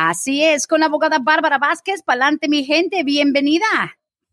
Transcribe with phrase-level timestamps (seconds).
[0.00, 3.66] Así es, con la abogada Bárbara Vázquez, Palante mi gente, bienvenida.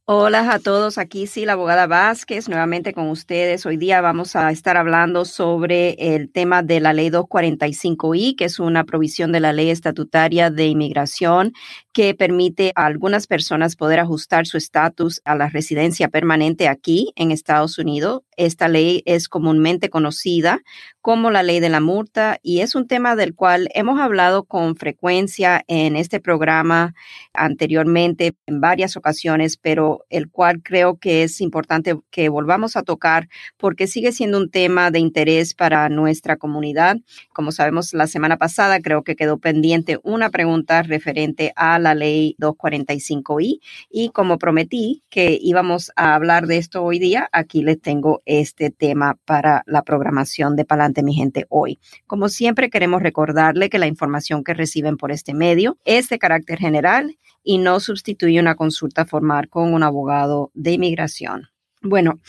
[0.06, 3.66] Hola a todos, aquí sí la abogada Vázquez, nuevamente con ustedes.
[3.66, 8.60] Hoy día vamos a estar hablando sobre el tema de la ley 245I, que es
[8.60, 11.54] una provisión de la ley estatutaria de inmigración
[11.96, 17.32] que permite a algunas personas poder ajustar su estatus a la residencia permanente aquí en
[17.32, 18.24] Estados Unidos.
[18.36, 20.60] Esta ley es comúnmente conocida
[21.00, 24.76] como la ley de la multa y es un tema del cual hemos hablado con
[24.76, 26.96] frecuencia en este programa
[27.34, 33.30] anteriormente en varias ocasiones, pero el cual creo que es importante que volvamos a tocar
[33.56, 36.98] porque sigue siendo un tema de interés para nuestra comunidad.
[37.32, 43.60] Como sabemos, la semana pasada creo que quedó pendiente una pregunta referente a ley 245i
[43.90, 48.72] y como prometí que íbamos a hablar de esto hoy día, aquí les tengo este
[48.72, 51.80] tema para la programación de Palante mi gente hoy.
[52.08, 56.60] Como siempre queremos recordarle que la información que reciben por este medio es de carácter
[56.60, 61.50] general y no sustituye una consulta formal con un abogado de inmigración.
[61.82, 62.20] Bueno,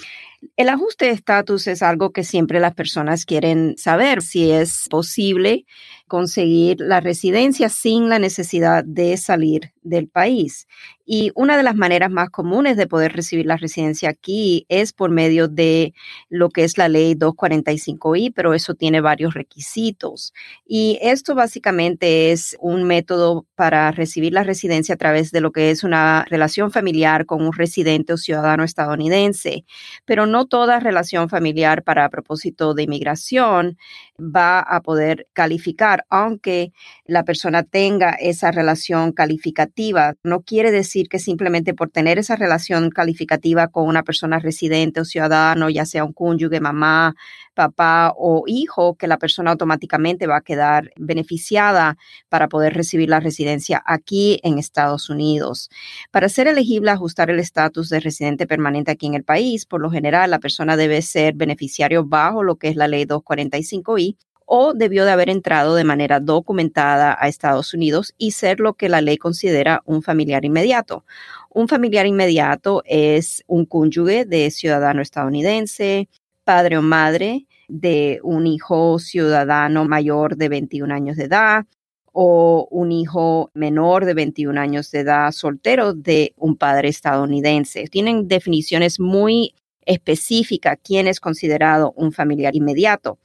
[0.56, 5.65] el ajuste de estatus es algo que siempre las personas quieren saber si es posible
[6.06, 10.67] conseguir la residencia sin la necesidad de salir del país.
[11.05, 15.11] Y una de las maneras más comunes de poder recibir la residencia aquí es por
[15.11, 15.95] medio de
[16.29, 20.33] lo que es la ley 245i, pero eso tiene varios requisitos.
[20.67, 25.70] Y esto básicamente es un método para recibir la residencia a través de lo que
[25.70, 29.64] es una relación familiar con un residente o ciudadano estadounidense.
[30.05, 33.79] Pero no toda relación familiar para propósito de inmigración
[34.19, 36.73] va a poder calificar, aunque
[37.08, 40.14] la persona tenga esa relación calificativa.
[40.22, 45.05] No quiere decir que simplemente por tener esa relación calificativa con una persona residente o
[45.05, 47.14] ciudadano, ya sea un cónyuge, mamá,
[47.55, 51.96] papá o hijo, que la persona automáticamente va a quedar beneficiada
[52.28, 55.70] para poder recibir la residencia aquí en Estados Unidos.
[56.11, 59.90] Para ser elegible ajustar el estatus de residente permanente aquí en el país, por lo
[59.90, 65.05] general la persona debe ser beneficiario bajo lo que es la ley 245i o debió
[65.05, 69.18] de haber entrado de manera documentada a Estados Unidos y ser lo que la ley
[69.18, 71.05] considera un familiar inmediato.
[71.51, 76.08] Un familiar inmediato es un cónyuge de ciudadano estadounidense,
[76.45, 81.67] padre o madre de un hijo ciudadano mayor de 21 años de edad
[82.12, 87.89] o un hijo menor de 21 años de edad soltero de un padre estadounidense.
[87.89, 89.55] Tienen definiciones muy
[89.85, 93.18] específicas quién es considerado un familiar inmediato.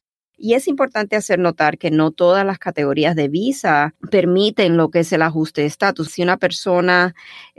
[0.43, 5.01] Y es importante hacer notar que no todas las categorías de visa permiten lo que
[5.01, 6.07] es el ajuste de estatus.
[6.07, 7.13] Si una persona,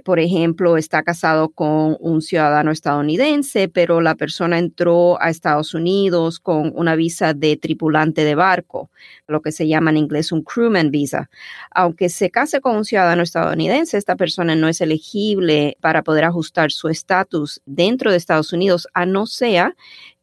[0.05, 6.41] por ejemplo, está casado con un ciudadano estadounidense, pero la persona entró a Estados Unidos
[6.41, 8.91] con una visa de tripulante de barco,
[9.29, 11.31] lo que se llama en inglés un crewman visa.
[11.71, 16.73] Aunque se case con un ciudadano estadounidense, esta persona no es elegible para poder ajustar
[16.73, 19.77] su estatus dentro de Estados Unidos, a no ser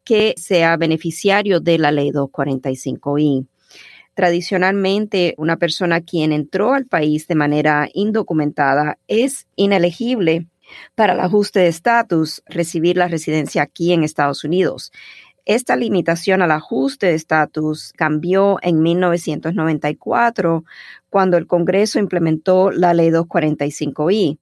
[0.04, 3.46] que sea beneficiario de la ley 245i.
[4.14, 10.46] Tradicionalmente, una persona quien entró al país de manera indocumentada es inelegible
[10.94, 14.92] para el ajuste de estatus recibir la residencia aquí en Estados Unidos.
[15.46, 20.64] Esta limitación al ajuste de estatus cambió en 1994
[21.08, 24.38] cuando el Congreso implementó la ley 245i.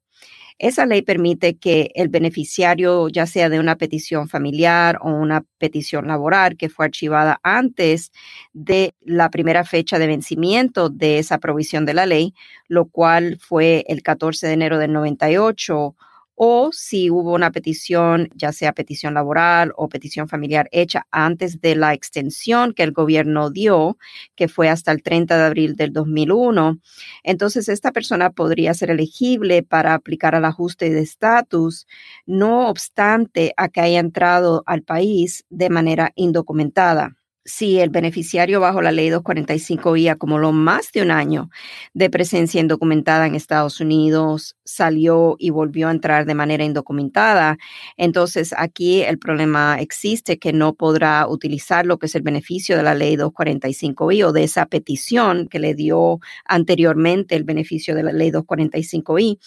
[0.59, 6.09] Esa ley permite que el beneficiario, ya sea de una petición familiar o una petición
[6.09, 8.11] laboral que fue archivada antes
[8.53, 12.35] de la primera fecha de vencimiento de esa provisión de la ley,
[12.67, 15.95] lo cual fue el 14 de enero del 98
[16.41, 21.75] o si hubo una petición, ya sea petición laboral o petición familiar hecha antes de
[21.75, 23.99] la extensión que el gobierno dio,
[24.37, 26.79] que fue hasta el 30 de abril del 2001.
[27.25, 31.87] Entonces, esta persona podría ser elegible para aplicar al ajuste de estatus,
[32.25, 37.18] no obstante a que haya entrado al país de manera indocumentada.
[37.49, 41.49] Si el beneficiario bajo la ley 245I acumuló más de un año
[41.95, 47.57] de presencia indocumentada en Estados Unidos, salió y volvió a entrar de manera indocumentada,
[47.97, 52.83] entonces aquí el problema existe que no podrá utilizar lo que es el beneficio de
[52.83, 58.13] la ley 245I o de esa petición que le dio anteriormente el beneficio de la
[58.13, 59.39] ley 245I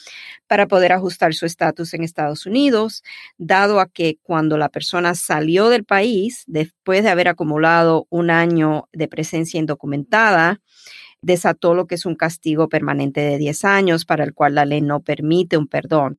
[0.48, 3.04] para poder ajustar su estatus en Estados Unidos,
[3.38, 8.88] dado a que cuando la persona salió del país, después de haber acumulado un año
[8.94, 10.62] de presencia indocumentada,
[11.22, 14.82] desató lo que es un castigo permanente de 10 años para el cual la ley
[14.82, 16.18] no permite un perdón.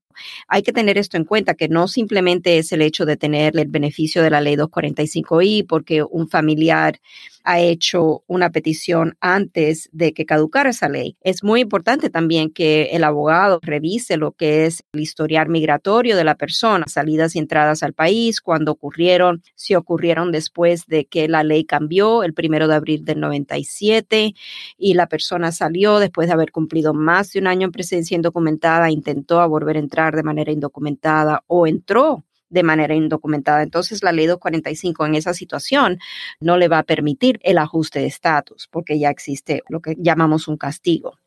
[0.48, 3.68] Hay que tener esto en cuenta, que no simplemente es el hecho de tener el
[3.68, 7.00] beneficio de la ley 245I porque un familiar
[7.44, 11.16] ha hecho una petición antes de que caducara esa ley.
[11.22, 16.24] Es muy importante también que el abogado revise lo que es el historial migratorio de
[16.24, 21.42] la persona, salidas y entradas al país, cuando ocurrieron, si ocurrieron después de que la
[21.42, 24.34] ley cambió el primero de abril del 97
[24.78, 28.90] y la persona salió después de haber cumplido más de un año en presencia indocumentada,
[28.90, 33.62] intentó volver a entrar de manera indocumentada o entró de manera indocumentada.
[33.62, 35.98] Entonces, la ley 245 en esa situación
[36.40, 40.48] no le va a permitir el ajuste de estatus porque ya existe lo que llamamos
[40.48, 41.18] un castigo.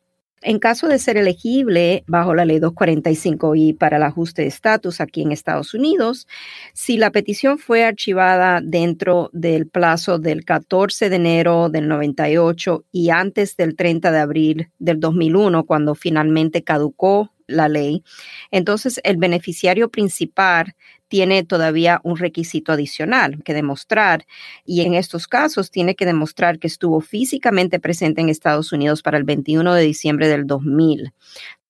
[0.42, 5.22] En caso de ser elegible bajo la ley 245i para el ajuste de estatus aquí
[5.22, 6.28] en Estados Unidos,
[6.74, 13.10] si la petición fue archivada dentro del plazo del 14 de enero del 98 y
[13.10, 18.02] antes del 30 de abril del 2001, cuando finalmente caducó la ley,
[18.50, 20.74] entonces el beneficiario principal
[21.08, 24.26] tiene todavía un requisito adicional que demostrar
[24.64, 29.16] y en estos casos tiene que demostrar que estuvo físicamente presente en Estados Unidos para
[29.16, 31.12] el 21 de diciembre del 2000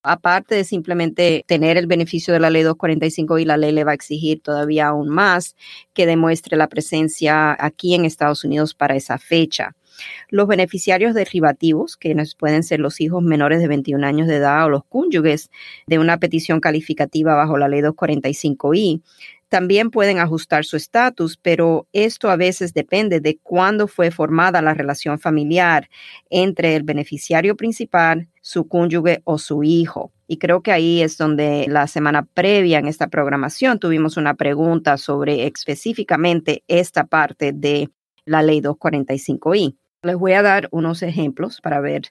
[0.06, 3.90] aparte de simplemente tener el beneficio de la ley 245 y la ley le va
[3.90, 5.56] a exigir todavía aún más
[5.94, 9.74] que demuestre la presencia aquí en Estados Unidos para esa fecha.
[10.28, 14.68] Los beneficiarios derivativos, que pueden ser los hijos menores de 21 años de edad o
[14.68, 15.50] los cónyuges
[15.86, 19.02] de una petición calificativa bajo la ley 245i,
[19.48, 24.74] también pueden ajustar su estatus, pero esto a veces depende de cuándo fue formada la
[24.74, 25.88] relación familiar
[26.30, 30.12] entre el beneficiario principal, su cónyuge o su hijo.
[30.26, 34.98] Y creo que ahí es donde la semana previa en esta programación tuvimos una pregunta
[34.98, 37.88] sobre específicamente esta parte de
[38.24, 39.76] la ley 245i.
[40.06, 42.02] Les voy a dar unos ejemplos para ver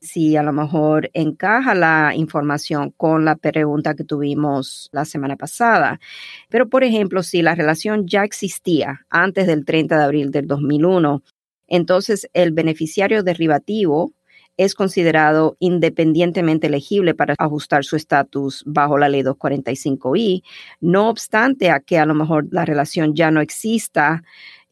[0.00, 6.00] si a lo mejor encaja la información con la pregunta que tuvimos la semana pasada.
[6.48, 11.22] Pero, por ejemplo, si la relación ya existía antes del 30 de abril del 2001,
[11.66, 14.12] entonces el beneficiario derivativo
[14.56, 20.42] es considerado independientemente elegible para ajustar su estatus bajo la ley 245i,
[20.80, 24.22] no obstante a que a lo mejor la relación ya no exista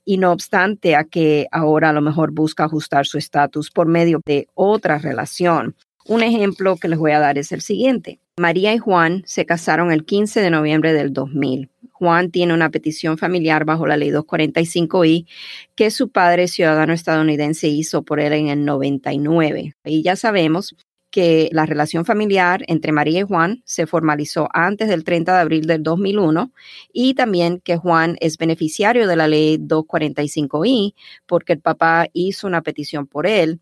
[0.08, 4.22] y no obstante a que ahora a lo mejor busca ajustar su estatus por medio
[4.24, 5.76] de otra relación.
[6.06, 8.18] Un ejemplo que les voy a dar es el siguiente.
[8.38, 11.68] María y Juan se casaron el 15 de noviembre del 2000.
[11.92, 15.26] Juan tiene una petición familiar bajo la ley 245i
[15.74, 19.74] que su padre ciudadano estadounidense hizo por él en el 99.
[19.84, 20.74] Y ya sabemos
[21.18, 25.66] que la relación familiar entre María y Juan se formalizó antes del 30 de abril
[25.66, 26.52] del 2001
[26.92, 30.94] y también que Juan es beneficiario de la ley 245i
[31.26, 33.58] porque el papá hizo una petición por él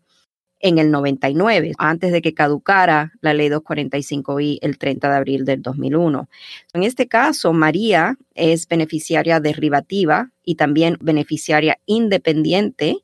[0.59, 5.63] en el 99, antes de que caducara la ley 245i el 30 de abril del
[5.63, 6.29] 2001.
[6.73, 12.97] En este caso, María es beneficiaria derivativa y también beneficiaria independiente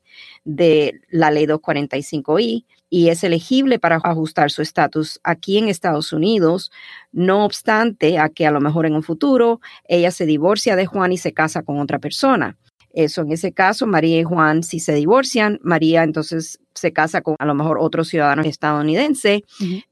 [0.44, 2.64] de la ley 245i
[2.94, 6.70] y es elegible para ajustar su estatus aquí en Estados Unidos,
[7.10, 11.10] no obstante a que a lo mejor en un futuro ella se divorcia de Juan
[11.10, 12.56] y se casa con otra persona.
[12.92, 17.34] Eso, en ese caso, María y Juan, si se divorcian, María entonces se casa con
[17.40, 19.42] a lo mejor otro ciudadano estadounidense,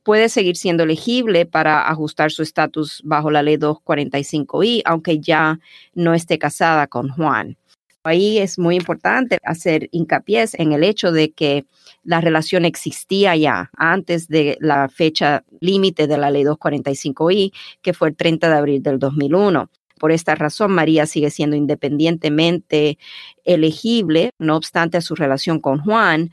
[0.04, 5.58] puede seguir siendo elegible para ajustar su estatus bajo la ley 245i, aunque ya
[5.94, 7.56] no esté casada con Juan.
[8.04, 11.66] Ahí es muy importante hacer hincapié en el hecho de que
[12.02, 18.08] la relación existía ya antes de la fecha límite de la ley 245i, que fue
[18.08, 19.70] el 30 de abril del 2001.
[20.00, 22.98] Por esta razón, María sigue siendo independientemente
[23.44, 26.30] elegible, no obstante a su relación con Juan,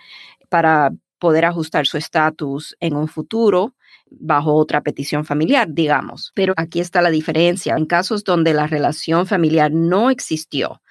[0.49, 3.75] para poder ajustar su estatus en un futuro
[4.09, 6.31] bajo otra petición familiar, digamos.
[6.33, 7.75] Pero aquí está la diferencia.
[7.75, 10.81] En casos donde la relación familiar no existió,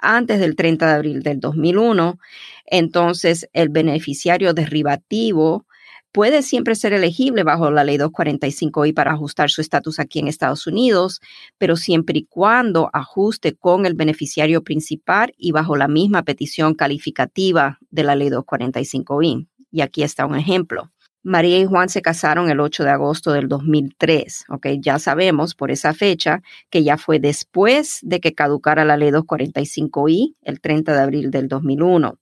[0.00, 2.18] antes del 30 de abril del 2001,
[2.66, 5.66] entonces el beneficiario derivativo
[6.12, 10.66] puede siempre ser elegible bajo la ley 245i para ajustar su estatus aquí en Estados
[10.66, 11.20] Unidos,
[11.58, 17.78] pero siempre y cuando ajuste con el beneficiario principal y bajo la misma petición calificativa
[17.90, 19.46] de la ley 245i.
[19.72, 20.90] Y aquí está un ejemplo.
[21.22, 24.46] María y Juan se casaron el 8 de agosto del 2003.
[24.48, 29.10] Ok, ya sabemos por esa fecha que ya fue después de que caducara la ley
[29.10, 32.18] 245i, el 30 de abril del 2001.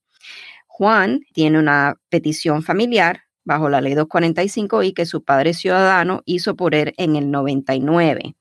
[0.66, 6.74] Juan tiene una petición familiar bajo la ley 245i que su padre ciudadano hizo por
[6.74, 8.34] él en el 99.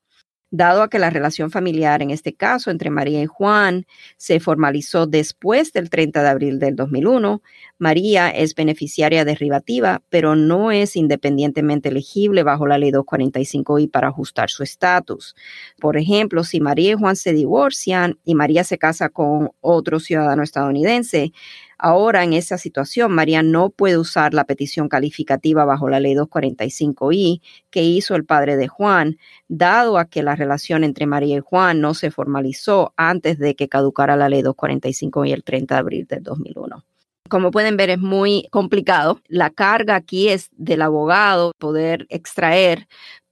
[0.50, 3.86] Dado a que la relación familiar, en este caso entre María y Juan,
[4.16, 7.42] se formalizó después del 30 de abril del 2001,
[7.76, 14.48] María es beneficiaria derivativa, pero no es independientemente elegible bajo la ley 245i para ajustar
[14.48, 15.36] su estatus.
[15.78, 20.42] Por ejemplo, si María y Juan se divorcian y María se casa con otro ciudadano
[20.42, 21.32] estadounidense,
[21.78, 27.40] Ahora, en esa situación, María no puede usar la petición calificativa bajo la ley 245i
[27.70, 29.16] que hizo el padre de Juan,
[29.46, 33.68] dado a que la relación entre María y Juan no se formalizó antes de que
[33.68, 36.84] caducara la ley 245i el 30 de abril del 2001.
[37.28, 39.20] Como pueden ver, es muy complicado.
[39.28, 42.88] La carga aquí es del abogado poder extraer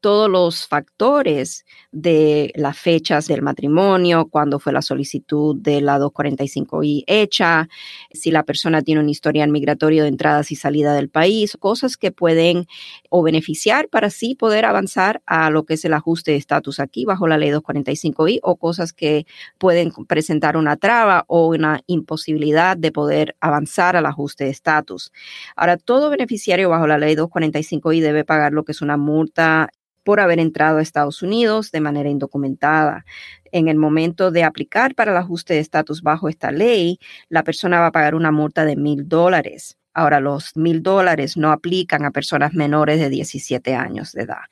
[0.07, 7.03] todos los factores de las fechas del matrimonio, cuándo fue la solicitud de la 245i
[7.09, 7.69] hecha,
[8.13, 12.13] si la persona tiene un historial migratorio de entradas y salida del país, cosas que
[12.13, 12.69] pueden
[13.11, 17.05] o beneficiar para así poder avanzar a lo que es el ajuste de estatus aquí
[17.05, 19.27] bajo la ley 245i o cosas que
[19.59, 25.11] pueden presentar una traba o una imposibilidad de poder avanzar al ajuste de estatus.
[25.57, 29.69] Ahora, todo beneficiario bajo la ley 245i debe pagar lo que es una multa
[30.07, 33.05] por haber entrado a Estados Unidos de manera indocumentada.
[33.51, 37.81] En el momento de aplicar para el ajuste de estatus bajo esta ley, la persona
[37.81, 39.77] va a pagar una multa de mil dólares.
[39.95, 44.45] Ahora, los mil dólares no aplican a personas menores de 17 años de edad.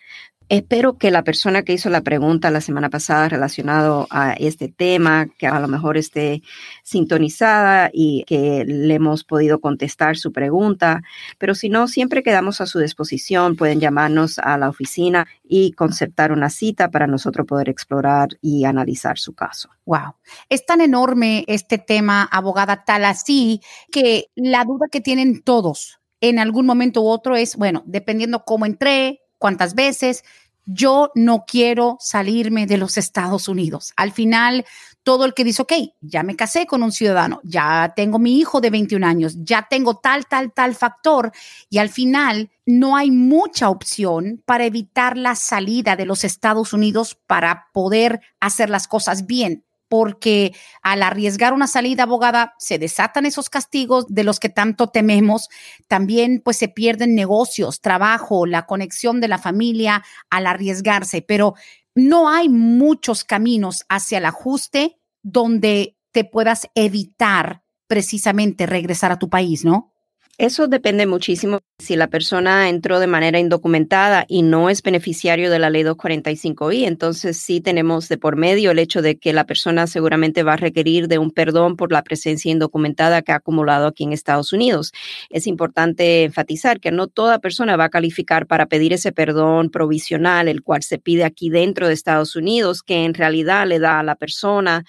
[0.51, 5.27] Espero que la persona que hizo la pregunta la semana pasada relacionado a este tema,
[5.39, 6.43] que a lo mejor esté
[6.83, 11.03] sintonizada y que le hemos podido contestar su pregunta,
[11.39, 13.57] pero si no, siempre quedamos a su disposición.
[13.57, 19.19] Pueden llamarnos a la oficina y concertar una cita para nosotros poder explorar y analizar
[19.19, 19.71] su caso.
[19.87, 20.15] Wow,
[20.51, 23.61] es tan enorme este tema, abogada, tal así
[23.91, 28.67] que la duda que tienen todos en algún momento u otro es, bueno, dependiendo cómo
[28.67, 30.25] entré, cuántas veces.
[30.67, 33.93] Yo no quiero salirme de los Estados Unidos.
[33.97, 34.65] Al final,
[35.03, 38.63] todo el que dice, ok, ya me casé con un ciudadano, ya tengo mi hijo
[38.63, 41.33] de 21 años, ya tengo tal, tal, tal factor,
[41.69, 47.19] y al final no hay mucha opción para evitar la salida de los Estados Unidos
[47.27, 53.49] para poder hacer las cosas bien porque al arriesgar una salida abogada se desatan esos
[53.49, 55.49] castigos de los que tanto tememos,
[55.87, 61.55] también pues se pierden negocios, trabajo, la conexión de la familia al arriesgarse, pero
[61.95, 69.29] no hay muchos caminos hacia el ajuste donde te puedas evitar precisamente regresar a tu
[69.29, 69.93] país, ¿no?
[70.39, 75.59] Eso depende muchísimo si la persona entró de manera indocumentada y no es beneficiario de
[75.59, 79.89] la ley 245i, entonces sí tenemos de por medio el hecho de que la persona
[79.89, 84.05] seguramente va a requerir de un perdón por la presencia indocumentada que ha acumulado aquí
[84.05, 84.93] en Estados Unidos.
[85.31, 90.47] Es importante enfatizar que no toda persona va a calificar para pedir ese perdón provisional,
[90.47, 94.05] el cual se pide aquí dentro de Estados Unidos, que en realidad le da a
[94.05, 94.85] la persona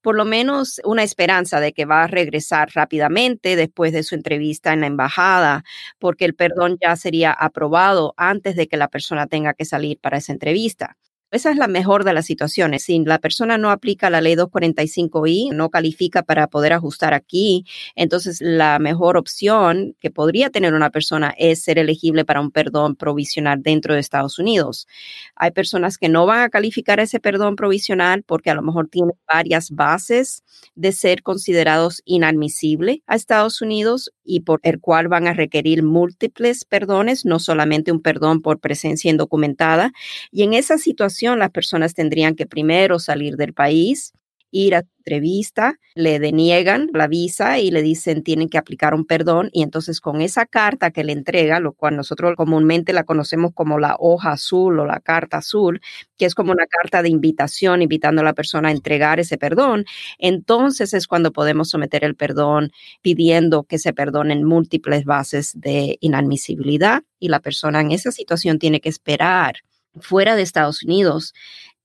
[0.00, 4.72] por lo menos una esperanza de que va a regresar rápidamente después de su entrevista
[4.72, 5.64] en la embajada,
[5.98, 10.18] porque el perdón ya sería aprobado antes de que la persona tenga que salir para
[10.18, 10.96] esa entrevista.
[11.32, 12.82] Esa es la mejor de las situaciones.
[12.82, 18.40] Si la persona no aplica la ley 245i, no califica para poder ajustar aquí, entonces
[18.40, 23.62] la mejor opción que podría tener una persona es ser elegible para un perdón provisional
[23.62, 24.88] dentro de Estados Unidos.
[25.36, 29.14] Hay personas que no van a calificar ese perdón provisional porque a lo mejor tienen
[29.32, 30.42] varias bases
[30.74, 36.64] de ser considerados inadmisible a Estados Unidos y por el cual van a requerir múltiples
[36.64, 39.92] perdones, no solamente un perdón por presencia indocumentada.
[40.32, 44.12] Y en esa situación, las personas tendrían que primero salir del país,
[44.50, 49.48] ir a entrevista, le deniegan la visa y le dicen tienen que aplicar un perdón
[49.52, 53.78] y entonces con esa carta que le entrega, lo cual nosotros comúnmente la conocemos como
[53.78, 55.80] la hoja azul o la carta azul,
[56.16, 59.84] que es como una carta de invitación invitando a la persona a entregar ese perdón,
[60.18, 62.70] entonces es cuando podemos someter el perdón
[63.02, 68.80] pidiendo que se perdonen múltiples bases de inadmisibilidad y la persona en esa situación tiene
[68.80, 69.54] que esperar
[69.98, 71.32] fuera de Estados Unidos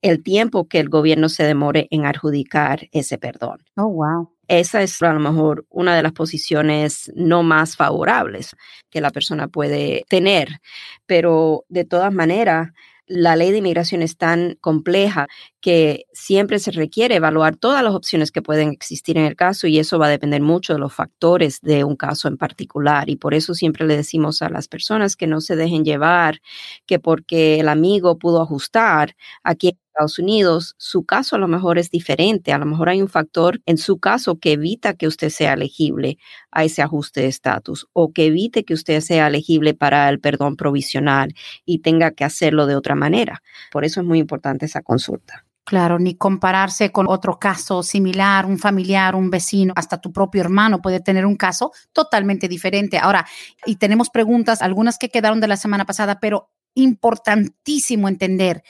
[0.01, 3.63] el tiempo que el gobierno se demore en adjudicar ese perdón.
[3.75, 4.29] Oh, wow.
[4.47, 8.55] esa es a lo mejor una de las posiciones no más favorables
[8.91, 10.59] que la persona puede tener.
[11.07, 12.69] Pero de todas maneras,
[13.07, 15.27] la ley de inmigración es tan compleja
[15.61, 19.79] que siempre se requiere evaluar todas las opciones que pueden existir en el caso y
[19.79, 23.09] eso va a depender mucho de los factores de un caso en particular.
[23.09, 26.39] Y por eso siempre le decimos a las personas que no se dejen llevar,
[26.85, 31.89] que porque el amigo pudo ajustar aquí Estados Unidos, su caso a lo mejor es
[31.89, 32.51] diferente.
[32.51, 36.17] A lo mejor hay un factor en su caso que evita que usted sea elegible
[36.51, 40.57] a ese ajuste de estatus o que evite que usted sea elegible para el perdón
[40.57, 41.33] provisional
[41.63, 43.41] y tenga que hacerlo de otra manera.
[43.71, 45.45] Por eso es muy importante esa consulta.
[45.63, 50.81] Claro, ni compararse con otro caso similar, un familiar, un vecino, hasta tu propio hermano
[50.81, 52.97] puede tener un caso totalmente diferente.
[52.97, 53.25] Ahora,
[53.65, 58.61] y tenemos preguntas, algunas que quedaron de la semana pasada, pero importantísimo entender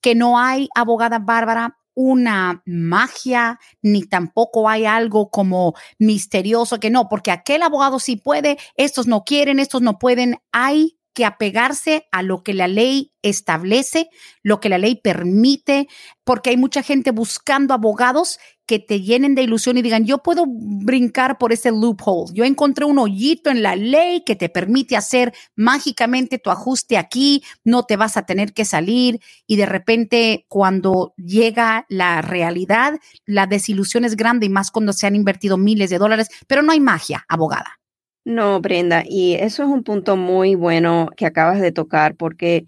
[0.00, 7.08] que no hay, abogada Bárbara, una magia, ni tampoco hay algo como misterioso, que no,
[7.08, 10.40] porque aquel abogado sí puede, estos no quieren, estos no pueden.
[10.52, 14.08] Hay que apegarse a lo que la ley establece,
[14.42, 15.88] lo que la ley permite,
[16.24, 20.44] porque hay mucha gente buscando abogados que te llenen de ilusión y digan, yo puedo
[20.46, 25.34] brincar por ese loophole, yo encontré un hoyito en la ley que te permite hacer
[25.56, 31.14] mágicamente tu ajuste aquí, no te vas a tener que salir y de repente cuando
[31.16, 35.98] llega la realidad, la desilusión es grande y más cuando se han invertido miles de
[35.98, 37.79] dólares, pero no hay magia, abogada.
[38.26, 42.66] No, Brenda, y eso es un punto muy bueno que acabas de tocar porque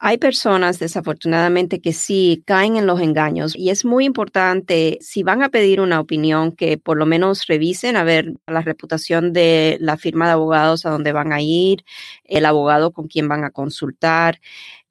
[0.00, 5.42] hay personas desafortunadamente que sí caen en los engaños y es muy importante si van
[5.42, 9.98] a pedir una opinión que por lo menos revisen a ver la reputación de la
[9.98, 11.84] firma de abogados a donde van a ir,
[12.24, 14.40] el abogado con quien van a consultar.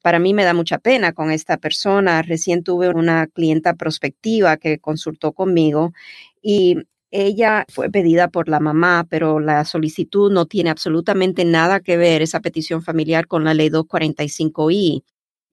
[0.02, 2.22] Para mí me da mucha pena con esta persona.
[2.22, 5.92] Recién tuve una clienta prospectiva que consultó conmigo
[6.42, 6.76] y
[7.10, 12.22] ella fue pedida por la mamá, pero la solicitud no tiene absolutamente nada que ver,
[12.22, 15.04] esa petición familiar, con la ley 245I,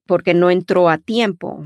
[0.06, 1.64] porque no entró a tiempo.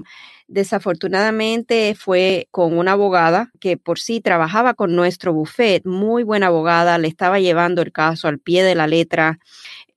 [0.49, 6.99] Desafortunadamente fue con una abogada que por sí trabajaba con nuestro buffet, muy buena abogada,
[6.99, 9.39] le estaba llevando el caso al pie de la letra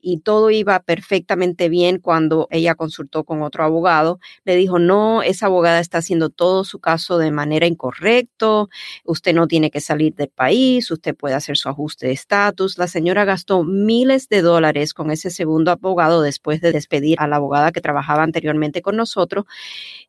[0.03, 4.19] y todo iba perfectamente bien cuando ella consultó con otro abogado.
[4.43, 8.65] Le dijo, no, esa abogada está haciendo todo su caso de manera incorrecta,
[9.05, 12.77] usted no tiene que salir del país, usted puede hacer su ajuste de estatus.
[12.77, 17.37] La señora gastó miles de dólares con ese segundo abogado después de despedir a la
[17.37, 19.45] abogada que trabajaba anteriormente con nosotros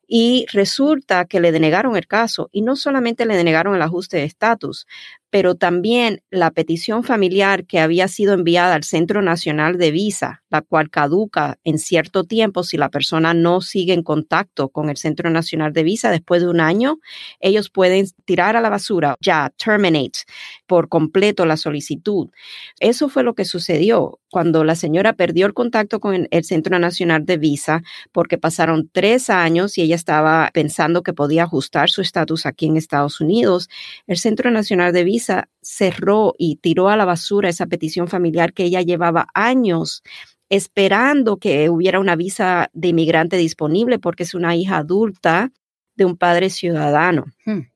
[0.07, 4.25] y resulta que le denegaron el caso y no solamente le denegaron el ajuste de
[4.25, 4.87] estatus,
[5.35, 10.61] pero también la petición familiar que había sido enviada al Centro Nacional de Visa, la
[10.61, 15.29] cual caduca en cierto tiempo si la persona no sigue en contacto con el Centro
[15.29, 16.99] Nacional de Visa después de un año,
[17.41, 20.19] ellos pueden tirar a la basura, ya, terminate
[20.67, 22.29] por completo la solicitud.
[22.79, 27.25] Eso fue lo que sucedió cuando la señora perdió el contacto con el Centro Nacional
[27.25, 32.45] de Visa porque pasaron tres años y ella estaba pensando que podía ajustar su estatus
[32.45, 33.69] aquí en Estados Unidos.
[34.07, 38.65] El Centro Nacional de Visa cerró y tiró a la basura esa petición familiar que
[38.65, 40.03] ella llevaba años
[40.49, 45.53] esperando que hubiera una visa de inmigrante disponible porque es una hija adulta
[45.95, 47.23] de un padre ciudadano.
[47.45, 47.69] Hmm.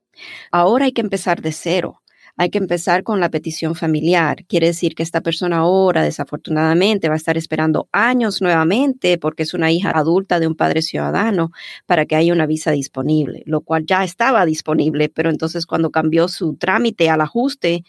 [0.51, 2.01] Ahora hay que empezar de cero
[2.39, 4.45] hay que empezar con la petición familiar.
[4.45, 9.53] Quiere decir que esta persona ahora, desafortunadamente, va a estar esperando años nuevamente porque es
[9.53, 11.51] una hija adulta de un padre ciudadano
[11.85, 16.29] para que haya una visa disponible, lo cual ya estaba disponible, pero entonces cuando cambió
[16.29, 17.83] su trámite al ajuste,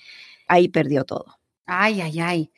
[0.48, 1.38] ahí perdió todo.
[1.66, 2.50] Ay, ay, ay.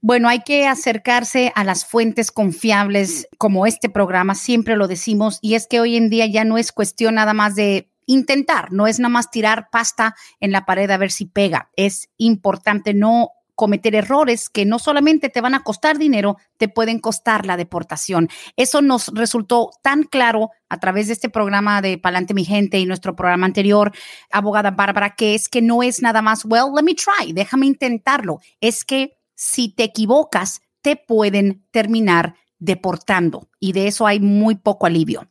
[0.00, 5.54] Bueno, hay que acercarse a las fuentes confiables como este programa, siempre lo decimos, y
[5.54, 8.98] es que hoy en día ya no es cuestión nada más de intentar, no es
[8.98, 11.70] nada más tirar pasta en la pared a ver si pega.
[11.76, 17.00] Es importante no cometer errores que no solamente te van a costar dinero, te pueden
[17.00, 18.28] costar la deportación.
[18.56, 22.86] Eso nos resultó tan claro a través de este programa de Palante Mi Gente y
[22.86, 23.92] nuestro programa anterior,
[24.30, 28.40] abogada Bárbara, que es que no es nada más, well, let me try, déjame intentarlo.
[28.60, 34.86] Es que si te equivocas, te pueden terminar deportando y de eso hay muy poco
[34.86, 35.28] alivio.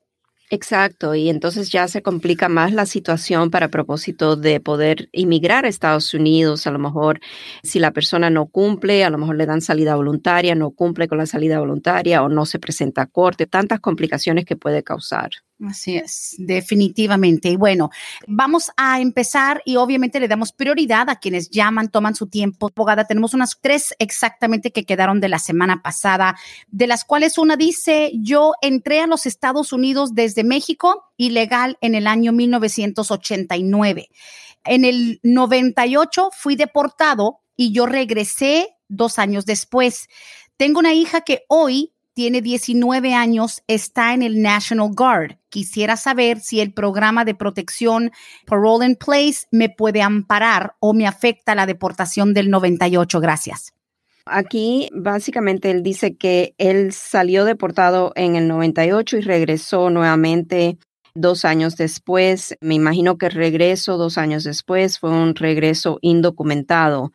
[0.51, 5.67] Exacto, y entonces ya se complica más la situación para propósito de poder inmigrar a
[5.69, 6.67] Estados Unidos.
[6.67, 7.19] A lo mejor
[7.63, 11.17] si la persona no cumple, a lo mejor le dan salida voluntaria, no cumple con
[11.17, 15.31] la salida voluntaria o no se presenta a corte, tantas complicaciones que puede causar.
[15.63, 17.47] Así es, definitivamente.
[17.47, 17.89] Y bueno,
[18.27, 22.69] vamos a empezar y obviamente le damos prioridad a quienes llaman, toman su tiempo.
[22.75, 26.35] Abogada, tenemos unas tres exactamente que quedaron de la semana pasada,
[26.67, 31.95] de las cuales una dice, yo entré a los Estados Unidos desde México ilegal en
[31.95, 34.09] el año 1989
[34.65, 40.09] En el 98 fui deportado y yo regresé dos años después.
[40.57, 45.37] Tengo una hija que hoy tiene 19 años, está en el National Guard.
[45.49, 48.11] Quisiera saber si el programa de protección
[48.47, 53.19] Parole in Place me puede amparar o me afecta la deportación del 98.
[53.19, 53.73] Gracias.
[54.25, 60.79] Aquí básicamente él dice que él salió deportado en el 98 y regresó nuevamente
[61.15, 62.55] dos años después.
[62.61, 67.11] Me imagino que el regreso dos años después fue un regreso indocumentado.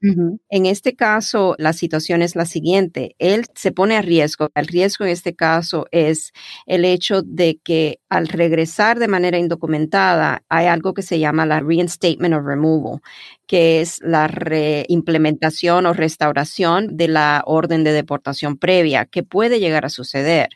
[0.49, 3.15] En este caso, la situación es la siguiente.
[3.19, 4.49] Él se pone a riesgo.
[4.55, 6.33] El riesgo en este caso es
[6.67, 11.61] el hecho de que al regresar de manera indocumentada hay algo que se llama la
[11.61, 13.01] reinstatement of removal,
[13.51, 19.85] que es la reimplementación o restauración de la orden de deportación previa, que puede llegar
[19.85, 20.51] a suceder.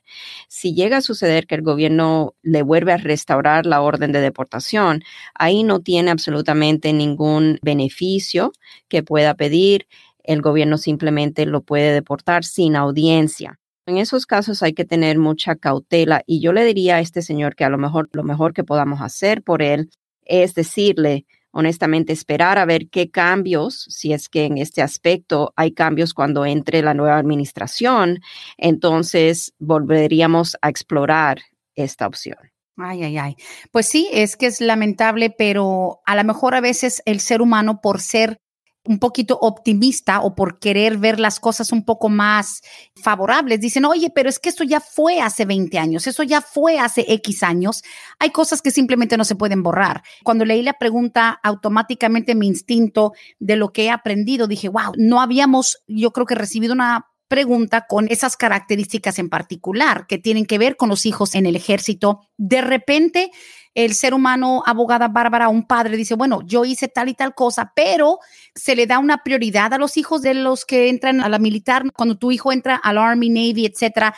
[0.46, 5.02] Si llega a suceder que el gobierno le vuelve a restaurar la orden de deportación,
[5.34, 8.52] ahí no tiene absolutamente ningún beneficio
[8.86, 9.88] que pueda pedir.
[10.22, 13.58] El gobierno simplemente lo puede deportar sin audiencia.
[13.86, 17.56] En esos casos hay que tener mucha cautela y yo le diría a este señor
[17.56, 19.90] que a lo mejor lo mejor que podamos hacer por él
[20.24, 25.72] es decirle, honestamente esperar a ver qué cambios, si es que en este aspecto hay
[25.72, 28.20] cambios cuando entre la nueva administración,
[28.58, 31.38] entonces volveríamos a explorar
[31.74, 32.36] esta opción.
[32.76, 33.36] Ay, ay, ay.
[33.70, 37.80] Pues sí, es que es lamentable, pero a lo mejor a veces el ser humano,
[37.80, 38.38] por ser
[38.86, 42.62] un poquito optimista o por querer ver las cosas un poco más
[42.94, 46.78] favorables, dicen, oye, pero es que esto ya fue hace 20 años, eso ya fue
[46.78, 47.82] hace X años.
[48.18, 50.02] Hay cosas que simplemente no se pueden borrar.
[50.22, 55.20] Cuando leí la pregunta, automáticamente mi instinto de lo que he aprendido, dije, wow, no
[55.20, 60.58] habíamos, yo creo que recibido una pregunta con esas características en particular que tienen que
[60.58, 62.20] ver con los hijos en el ejército.
[62.36, 63.30] De repente,
[63.74, 67.72] el ser humano, abogada Bárbara, un padre dice, bueno, yo hice tal y tal cosa,
[67.74, 68.18] pero
[68.54, 71.84] se le da una prioridad a los hijos de los que entran a la militar,
[71.96, 74.14] cuando tu hijo entra al Army, Navy, etcétera.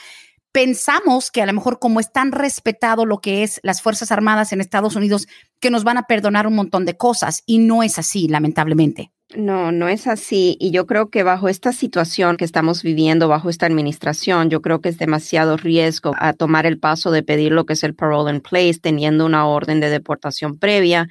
[0.53, 4.53] Pensamos que a lo mejor como es tan respetado lo que es las Fuerzas Armadas
[4.53, 5.27] en Estados Unidos,
[5.61, 9.11] que nos van a perdonar un montón de cosas y no es así, lamentablemente.
[9.35, 10.57] No, no es así.
[10.61, 14.81] Y yo creo que bajo esta situación que estamos viviendo, bajo esta administración, yo creo
[14.81, 18.33] que es demasiado riesgo a tomar el paso de pedir lo que es el parole
[18.33, 21.09] in place, teniendo una orden de deportación previa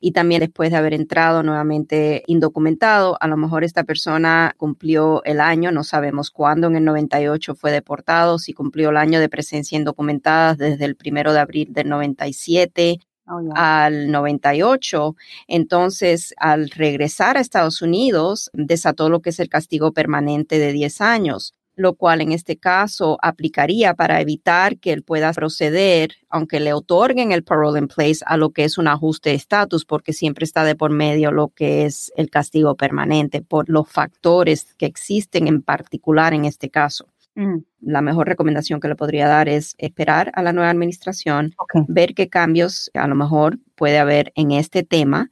[0.00, 3.16] y también después de haber entrado nuevamente indocumentado.
[3.20, 7.70] A lo mejor esta persona cumplió el año, no sabemos cuándo, en el 98 fue
[7.70, 12.98] deportado, si cumplió el año de presencia indocumentada desde el primero de abril del 97
[13.26, 15.14] Oh, al 98.
[15.46, 21.00] Entonces, al regresar a Estados Unidos, desató lo que es el castigo permanente de 10
[21.00, 26.72] años lo cual en este caso aplicaría para evitar que él pueda proceder, aunque le
[26.72, 30.44] otorguen el parole in place, a lo que es un ajuste de estatus, porque siempre
[30.44, 35.48] está de por medio lo que es el castigo permanente por los factores que existen
[35.48, 37.11] en particular en este caso.
[37.34, 37.58] Mm.
[37.80, 41.54] La mejor recomendación que le podría dar es esperar a la nueva administración,
[41.88, 45.30] ver qué cambios a lo mejor puede haber en este tema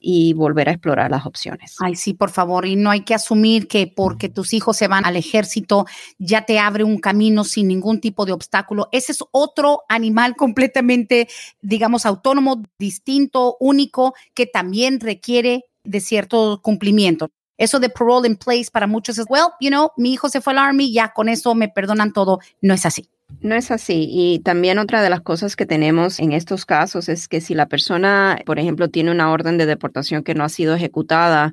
[0.00, 1.76] y volver a explorar las opciones.
[1.80, 2.66] Ay, sí, por favor.
[2.66, 5.86] Y no hay que asumir que porque tus hijos se van al ejército
[6.18, 8.88] ya te abre un camino sin ningún tipo de obstáculo.
[8.92, 11.28] Ese es otro animal completamente,
[11.60, 17.30] digamos, autónomo, distinto, único, que también requiere de cierto cumplimiento.
[17.60, 20.54] Eso de parole in place para muchos es, well, you know, mi hijo se fue
[20.54, 22.38] al army, ya con eso me perdonan todo.
[22.62, 23.10] No es así.
[23.40, 24.08] No es así.
[24.10, 27.66] Y también otra de las cosas que tenemos en estos casos es que si la
[27.66, 31.52] persona, por ejemplo, tiene una orden de deportación que no ha sido ejecutada,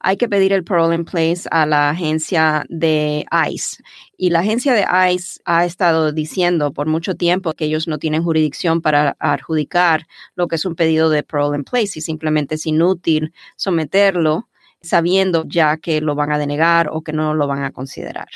[0.00, 3.82] hay que pedir el parole in place a la agencia de ICE.
[4.16, 8.22] Y la agencia de ICE ha estado diciendo por mucho tiempo que ellos no tienen
[8.22, 12.66] jurisdicción para adjudicar lo que es un pedido de parole in place y simplemente es
[12.66, 14.47] inútil someterlo
[14.80, 18.28] sabiendo ya que lo van a denegar o que no lo van a considerar.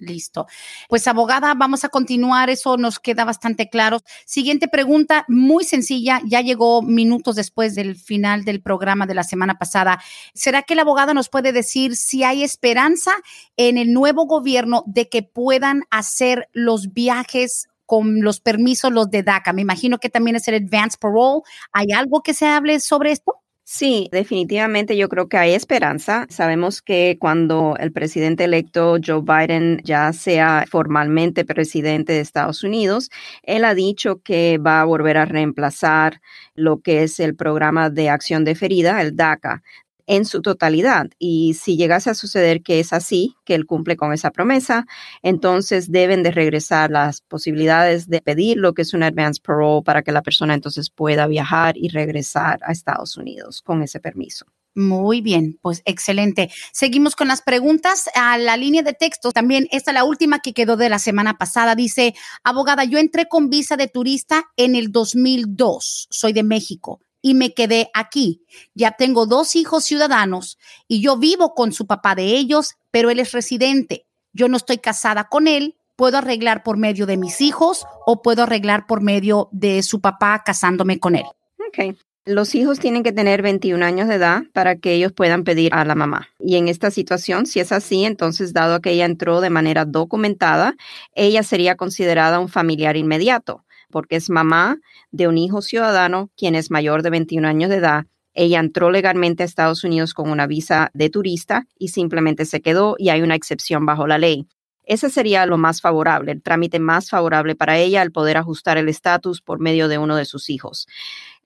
[0.00, 0.46] Listo.
[0.88, 4.00] Pues abogada, vamos a continuar, eso nos queda bastante claro.
[4.24, 9.58] Siguiente pregunta, muy sencilla, ya llegó minutos después del final del programa de la semana
[9.58, 10.00] pasada.
[10.32, 13.12] ¿Será que la abogada nos puede decir si hay esperanza
[13.56, 19.22] en el nuevo gobierno de que puedan hacer los viajes con los permisos, los de
[19.22, 19.52] DACA?
[19.52, 21.42] Me imagino que también es el Advance Parole.
[21.72, 23.34] ¿Hay algo que se hable sobre esto?
[23.72, 26.26] Sí, definitivamente yo creo que hay esperanza.
[26.28, 33.10] Sabemos que cuando el presidente electo Joe Biden ya sea formalmente presidente de Estados Unidos,
[33.44, 36.20] él ha dicho que va a volver a reemplazar
[36.56, 39.62] lo que es el programa de acción deferida, el DACA,
[40.10, 41.06] en su totalidad.
[41.20, 44.84] Y si llegase a suceder que es así, que él cumple con esa promesa,
[45.22, 50.02] entonces deben de regresar las posibilidades de pedir lo que es un advance parole para
[50.02, 54.46] que la persona entonces pueda viajar y regresar a Estados Unidos con ese permiso.
[54.74, 56.50] Muy bien, pues excelente.
[56.72, 59.30] Seguimos con las preguntas a la línea de texto.
[59.30, 61.76] También esta la última que quedó de la semana pasada.
[61.76, 66.08] Dice, abogada, yo entré con visa de turista en el 2002.
[66.10, 68.42] Soy de México y me quedé aquí.
[68.74, 73.20] Ya tengo dos hijos ciudadanos y yo vivo con su papá de ellos, pero él
[73.20, 74.06] es residente.
[74.32, 75.76] Yo no estoy casada con él.
[75.96, 80.42] Puedo arreglar por medio de mis hijos o puedo arreglar por medio de su papá
[80.44, 81.24] casándome con él.
[81.68, 81.96] Ok.
[82.26, 85.84] Los hijos tienen que tener 21 años de edad para que ellos puedan pedir a
[85.84, 86.28] la mamá.
[86.38, 90.76] Y en esta situación, si es así, entonces dado que ella entró de manera documentada,
[91.14, 94.78] ella sería considerada un familiar inmediato, porque es mamá
[95.10, 98.06] de un hijo ciudadano quien es mayor de 21 años de edad.
[98.32, 102.94] Ella entró legalmente a Estados Unidos con una visa de turista y simplemente se quedó
[102.98, 104.46] y hay una excepción bajo la ley.
[104.84, 108.88] Ese sería lo más favorable, el trámite más favorable para ella, el poder ajustar el
[108.88, 110.86] estatus por medio de uno de sus hijos.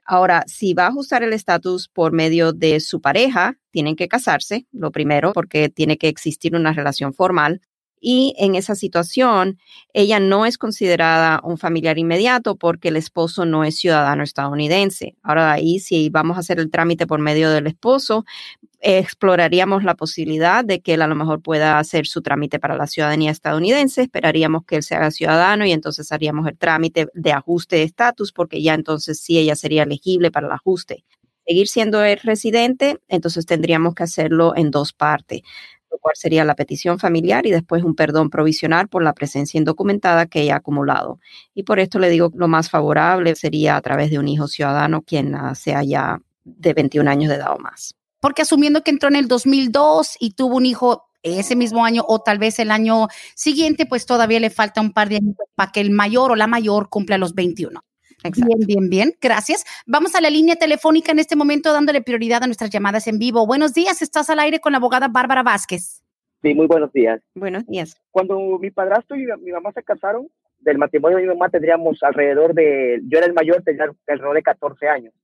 [0.06, 4.66] Ahora, si va a ajustar el estatus por medio de su pareja, tienen que casarse,
[4.70, 7.62] lo primero, porque tiene que existir una relación formal
[8.06, 9.58] y en esa situación
[9.94, 15.16] ella no es considerada un familiar inmediato porque el esposo no es ciudadano estadounidense.
[15.22, 18.26] Ahora ahí si vamos a hacer el trámite por medio del esposo,
[18.80, 22.86] exploraríamos la posibilidad de que él a lo mejor pueda hacer su trámite para la
[22.86, 27.76] ciudadanía estadounidense, esperaríamos que él se haga ciudadano y entonces haríamos el trámite de ajuste
[27.76, 31.04] de estatus porque ya entonces sí ella sería elegible para el ajuste
[31.46, 35.42] seguir siendo el residente, entonces tendríamos que hacerlo en dos partes
[36.00, 40.40] cuál sería la petición familiar y después un perdón provisional por la presencia indocumentada que
[40.40, 41.18] haya acumulado.
[41.54, 45.02] Y por esto le digo, lo más favorable sería a través de un hijo ciudadano
[45.02, 47.94] quien sea ya de 21 años de edad o más.
[48.20, 52.20] Porque asumiendo que entró en el 2002 y tuvo un hijo ese mismo año o
[52.20, 55.80] tal vez el año siguiente, pues todavía le falta un par de años para que
[55.80, 57.82] el mayor o la mayor cumpla los 21.
[58.32, 59.12] Bien, bien, bien.
[59.20, 59.64] Gracias.
[59.86, 63.46] Vamos a la línea telefónica en este momento dándole prioridad a nuestras llamadas en vivo.
[63.46, 66.02] Buenos días, estás al aire con la abogada Bárbara Vázquez.
[66.40, 67.20] Sí, muy buenos días.
[67.34, 68.00] Buenos días.
[68.10, 70.28] Cuando mi padrastro y mi mamá se casaron,
[70.60, 74.42] del matrimonio de mi mamá tendríamos alrededor de, yo era el mayor, tenía alrededor de
[74.42, 75.14] 14 años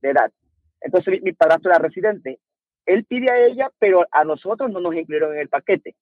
[0.00, 0.32] de edad.
[0.80, 2.38] Entonces mi, padrastro era residente.
[2.86, 5.94] Él pide a ella, pero a nosotros no nos incluyeron en el paquete.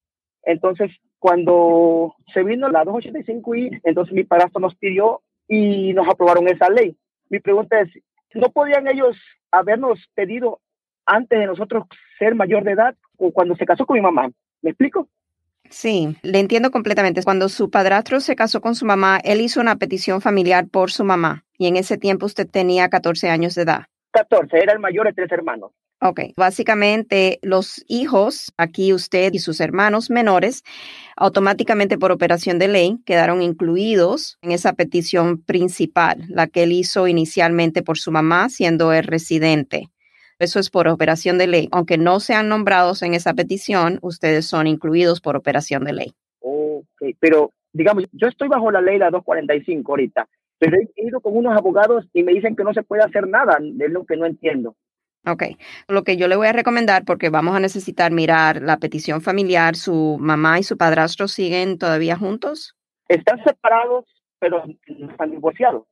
[0.45, 6.69] Entonces, cuando se vino la 285i, entonces mi padrastro nos pidió y nos aprobaron esa
[6.69, 6.97] ley.
[7.31, 7.89] Mi pregunta es,
[8.35, 9.17] ¿no podían ellos
[9.51, 10.61] habernos pedido
[11.07, 11.85] antes de nosotros
[12.19, 14.31] ser mayor de edad o cuando se casó con mi mamá?
[14.63, 15.09] ¿Me explico?
[15.71, 17.23] Sí, le entiendo completamente.
[17.23, 21.05] Cuando su padrastro se casó con su mamá, él hizo una petición familiar por su
[21.05, 23.83] mamá y en ese tiempo usted tenía 14 años de edad.
[24.13, 25.73] 14, era el mayor de tres hermanos.
[26.01, 30.63] Ok, básicamente los hijos, aquí usted y sus hermanos menores,
[31.17, 37.09] automáticamente por operación de ley quedaron incluidos en esa petición principal, la que él hizo
[37.09, 39.89] inicialmente por su mamá siendo el residente.
[40.39, 41.69] Eso es por operación de ley.
[41.73, 46.15] Aunque no sean nombrados en esa petición, ustedes son incluidos por operación de ley.
[46.39, 50.29] Ok, pero digamos, yo estoy bajo la ley la 245 ahorita,
[50.61, 53.59] pero he ido con unos abogados y me dicen que no se puede hacer nada,
[53.59, 54.77] es lo que no entiendo.
[55.27, 55.43] Ok,
[55.89, 59.77] lo que yo le voy a recomendar, porque vamos a necesitar mirar la petición familiar,
[59.77, 62.77] ¿su mamá y su padrastro siguen todavía juntos?
[63.09, 64.05] Están separados,
[64.39, 65.85] pero están divorciados.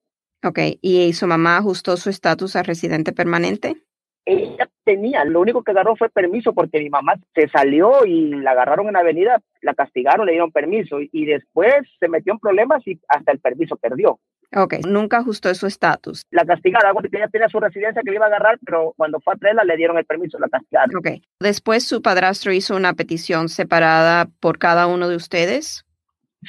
[0.45, 3.77] Ok, ¿y su mamá ajustó su estatus a residente permanente?
[4.25, 8.53] Ella tenía, lo único que agarró fue permiso porque mi mamá se salió y la
[8.53, 12.87] agarraron en la avenida, la castigaron, le dieron permiso y después se metió en problemas
[12.87, 14.19] y hasta el permiso perdió.
[14.55, 16.23] Ok, nunca ajustó su estatus.
[16.31, 19.35] La castigaron, porque ella tenía su residencia que le iba a agarrar, pero cuando fue
[19.35, 20.97] a traerla le dieron el permiso, la castigaron.
[20.97, 21.09] Ok,
[21.41, 25.85] después su padrastro hizo una petición separada por cada uno de ustedes.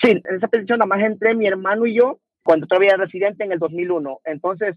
[0.01, 3.43] Sí, en esa petición nada más entré mi hermano y yo cuando todavía era residente
[3.43, 4.19] en el 2001.
[4.25, 4.75] Entonces,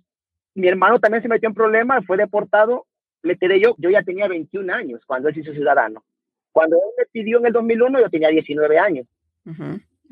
[0.54, 2.86] mi hermano también se metió en problemas, fue deportado,
[3.22, 6.02] le quedé yo, yo ya tenía 21 años cuando él se hizo ciudadano.
[6.52, 9.06] Cuando él me pidió en el 2001, yo tenía 19 años.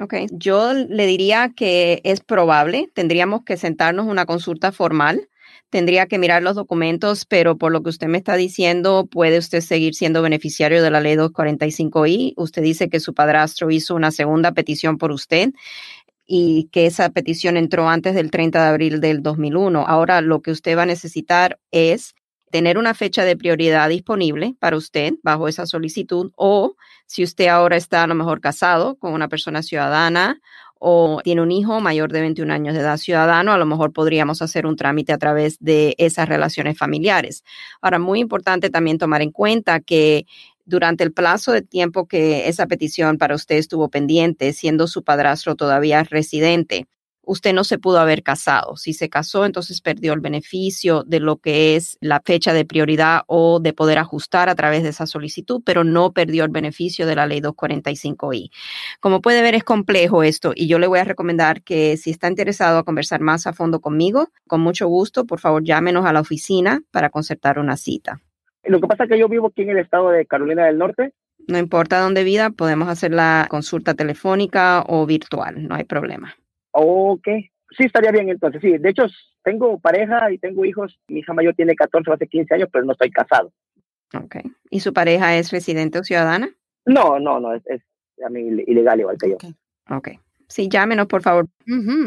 [0.01, 5.29] Ok, yo le diría que es probable, tendríamos que sentarnos una consulta formal,
[5.71, 9.61] tendría que mirar los documentos, pero por lo que usted me está diciendo, puede usted
[9.61, 12.35] seguir siendo beneficiario de la ley 245i.
[12.37, 15.51] Usted dice que su padrastro hizo una segunda petición por usted
[16.27, 19.85] y que esa petición entró antes del 30 de abril del 2001.
[19.85, 22.15] Ahora lo que usted va a necesitar es
[22.51, 27.77] tener una fecha de prioridad disponible para usted bajo esa solicitud o si usted ahora
[27.77, 30.41] está a lo mejor casado con una persona ciudadana
[30.79, 34.43] o tiene un hijo mayor de 21 años de edad ciudadano, a lo mejor podríamos
[34.43, 37.43] hacer un trámite a través de esas relaciones familiares.
[37.81, 40.27] Ahora, muy importante también tomar en cuenta que
[40.65, 45.57] durante el plazo de tiempo que esa petición para usted estuvo pendiente, siendo su padrastro
[45.57, 46.87] todavía residente,
[47.29, 48.77] usted no se pudo haber casado.
[48.77, 53.23] Si se casó, entonces perdió el beneficio de lo que es la fecha de prioridad
[53.27, 57.15] o de poder ajustar a través de esa solicitud, pero no perdió el beneficio de
[57.15, 58.51] la ley 245i.
[59.01, 62.29] Como puede ver, es complejo esto y yo le voy a recomendar que si está
[62.29, 66.21] interesado a conversar más a fondo conmigo, con mucho gusto, por favor llámenos a la
[66.21, 68.21] oficina para concertar una cita.
[68.65, 71.13] Lo que pasa es que yo vivo aquí en el estado de Carolina del Norte.
[71.47, 76.35] No importa dónde vida, podemos hacer la consulta telefónica o virtual, no hay problema.
[76.81, 77.27] Ok,
[77.77, 78.61] sí, estaría bien entonces.
[78.61, 79.07] Sí, de hecho,
[79.43, 81.01] tengo pareja y tengo hijos.
[81.09, 83.53] Mi hija mayor tiene 14 hace 15 años, pero no estoy casado.
[84.15, 84.37] Ok.
[84.71, 86.51] ¿Y su pareja es residente o ciudadana?
[86.87, 87.83] No, no, no, es, es
[88.67, 89.37] ilegal igual que yo.
[89.91, 90.11] Ok.
[90.47, 91.47] Sí, llámenos, por favor.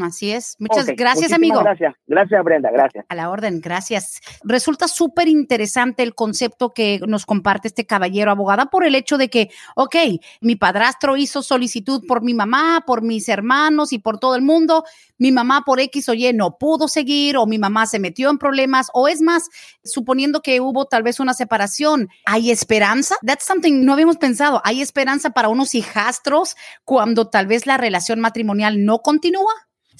[0.03, 0.55] Así es.
[0.59, 1.61] Muchas gracias, amigo.
[1.61, 3.05] Gracias, gracias, Brenda, gracias.
[3.07, 4.19] A la orden, gracias.
[4.43, 9.29] Resulta súper interesante el concepto que nos comparte este caballero abogada por el hecho de
[9.29, 9.95] que, ok,
[10.41, 14.83] mi padrastro hizo solicitud por mi mamá, por mis hermanos y por todo el mundo.
[15.17, 18.39] Mi mamá por X o Y no pudo seguir o mi mamá se metió en
[18.39, 19.49] problemas o es más,
[19.83, 23.15] suponiendo que hubo tal vez una separación, ¿hay esperanza?
[23.23, 24.61] That's something no habíamos pensado.
[24.63, 29.50] ¿Hay esperanza para unos hijastros cuando tal vez la relación matrimonial no continúa?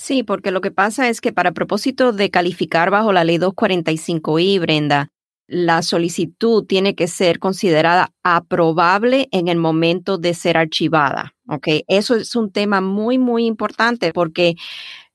[0.03, 4.59] Sí, porque lo que pasa es que para propósito de calificar bajo la ley 245i,
[4.59, 5.09] Brenda,
[5.45, 11.35] la solicitud tiene que ser considerada aprobable en el momento de ser archivada.
[11.47, 11.67] ¿ok?
[11.87, 14.55] Eso es un tema muy, muy importante porque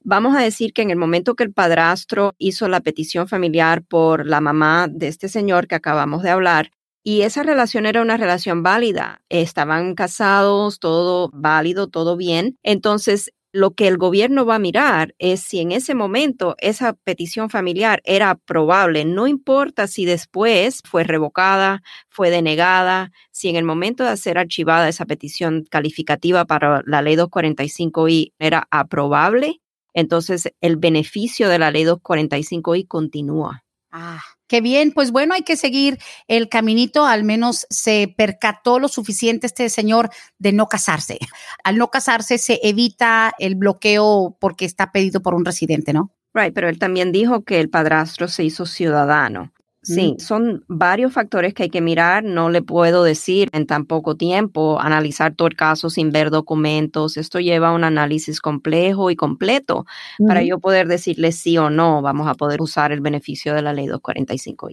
[0.05, 4.25] vamos a decir que en el momento que el padrastro hizo la petición familiar por
[4.25, 6.71] la mamá de este señor que acabamos de hablar,
[7.03, 9.21] y esa relación era una relación válida.
[9.29, 12.59] Estaban casados, todo válido, todo bien.
[12.65, 17.49] Entonces, lo que el gobierno va a mirar es si en ese momento esa petición
[17.49, 24.05] familiar era aprobable, no importa si después fue revocada, fue denegada, si en el momento
[24.05, 29.63] de ser archivada esa petición calificativa para la ley 245i era aprobable,
[29.95, 33.65] entonces el beneficio de la ley 245i continúa.
[33.91, 34.93] Ah, qué bien.
[34.93, 37.05] Pues bueno, hay que seguir el caminito.
[37.07, 41.19] Al menos se percató lo suficiente este señor de no casarse.
[41.65, 46.11] Al no casarse se evita el bloqueo porque está pedido por un residente, ¿no?
[46.35, 49.53] Right, pero él también dijo que el padrastro se hizo ciudadano.
[49.87, 52.25] Sí, son varios factores que hay que mirar.
[52.25, 57.17] No le puedo decir en tan poco tiempo analizar todo el caso sin ver documentos.
[57.17, 59.87] Esto lleva a un análisis complejo y completo
[60.27, 63.73] para yo poder decirle sí o no vamos a poder usar el beneficio de la
[63.73, 64.71] ley 245.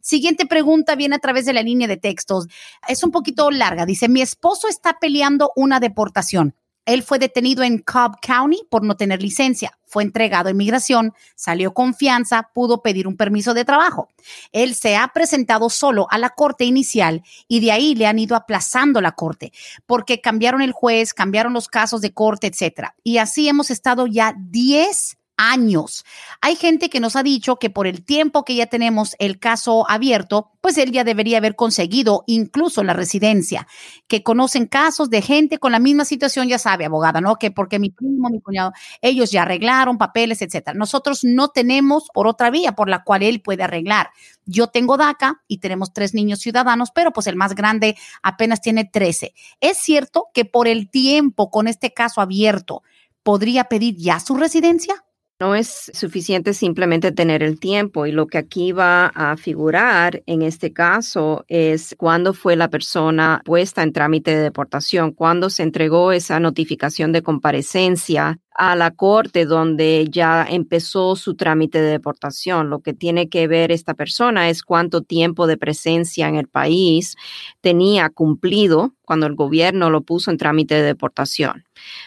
[0.00, 2.48] Siguiente pregunta viene a través de la línea de textos.
[2.88, 3.86] Es un poquito larga.
[3.86, 6.54] Dice, mi esposo está peleando una deportación.
[6.86, 11.74] Él fue detenido en Cobb County por no tener licencia, fue entregado a inmigración, salió
[11.74, 14.08] con fianza, pudo pedir un permiso de trabajo.
[14.52, 18.36] Él se ha presentado solo a la corte inicial y de ahí le han ido
[18.36, 19.52] aplazando la corte
[19.86, 22.94] porque cambiaron el juez, cambiaron los casos de corte, etcétera.
[23.02, 26.04] Y así hemos estado ya 10 años.
[26.42, 29.88] Hay gente que nos ha dicho que por el tiempo que ya tenemos el caso
[29.88, 33.66] abierto, pues él ya debería haber conseguido incluso la residencia,
[34.06, 37.36] que conocen casos de gente con la misma situación, ya sabe, abogada, ¿no?
[37.36, 40.76] Que porque mi primo, mi cuñado, ellos ya arreglaron papeles, etcétera.
[40.76, 44.10] Nosotros no tenemos por otra vía por la cual él puede arreglar.
[44.44, 48.84] Yo tengo DACA y tenemos tres niños ciudadanos, pero pues el más grande apenas tiene
[48.84, 49.32] 13.
[49.60, 52.82] Es cierto que por el tiempo con este caso abierto,
[53.22, 55.02] ¿podría pedir ya su residencia?
[55.40, 60.42] No es suficiente simplemente tener el tiempo y lo que aquí va a figurar en
[60.42, 66.12] este caso es cuándo fue la persona puesta en trámite de deportación, cuándo se entregó
[66.12, 72.68] esa notificación de comparecencia a la corte donde ya empezó su trámite de deportación.
[72.68, 77.16] Lo que tiene que ver esta persona es cuánto tiempo de presencia en el país
[77.62, 81.64] tenía cumplido cuando el gobierno lo puso en trámite de deportación,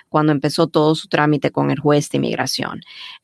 [0.09, 2.81] cuando empezó todo su trámite con el juez de inmigración.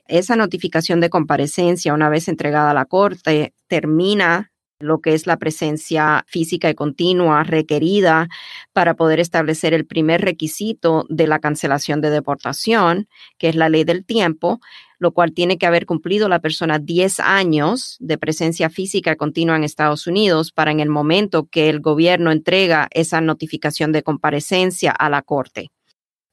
[0.08, 5.38] Esa notificación de comparecencia, una vez entregada a la corte, termina lo que es la
[5.38, 8.30] presencia física y continua requerida
[8.74, 13.08] para poder establecer el primer requisito de la cancelación de deportación,
[13.38, 14.60] que es la ley del tiempo,
[14.98, 19.64] lo cual tiene que haber cumplido la persona 10 años de presencia física continua en
[19.64, 25.10] Estados Unidos para en el momento que el gobierno entrega esa notificación de comparecencia a
[25.10, 25.72] la corte.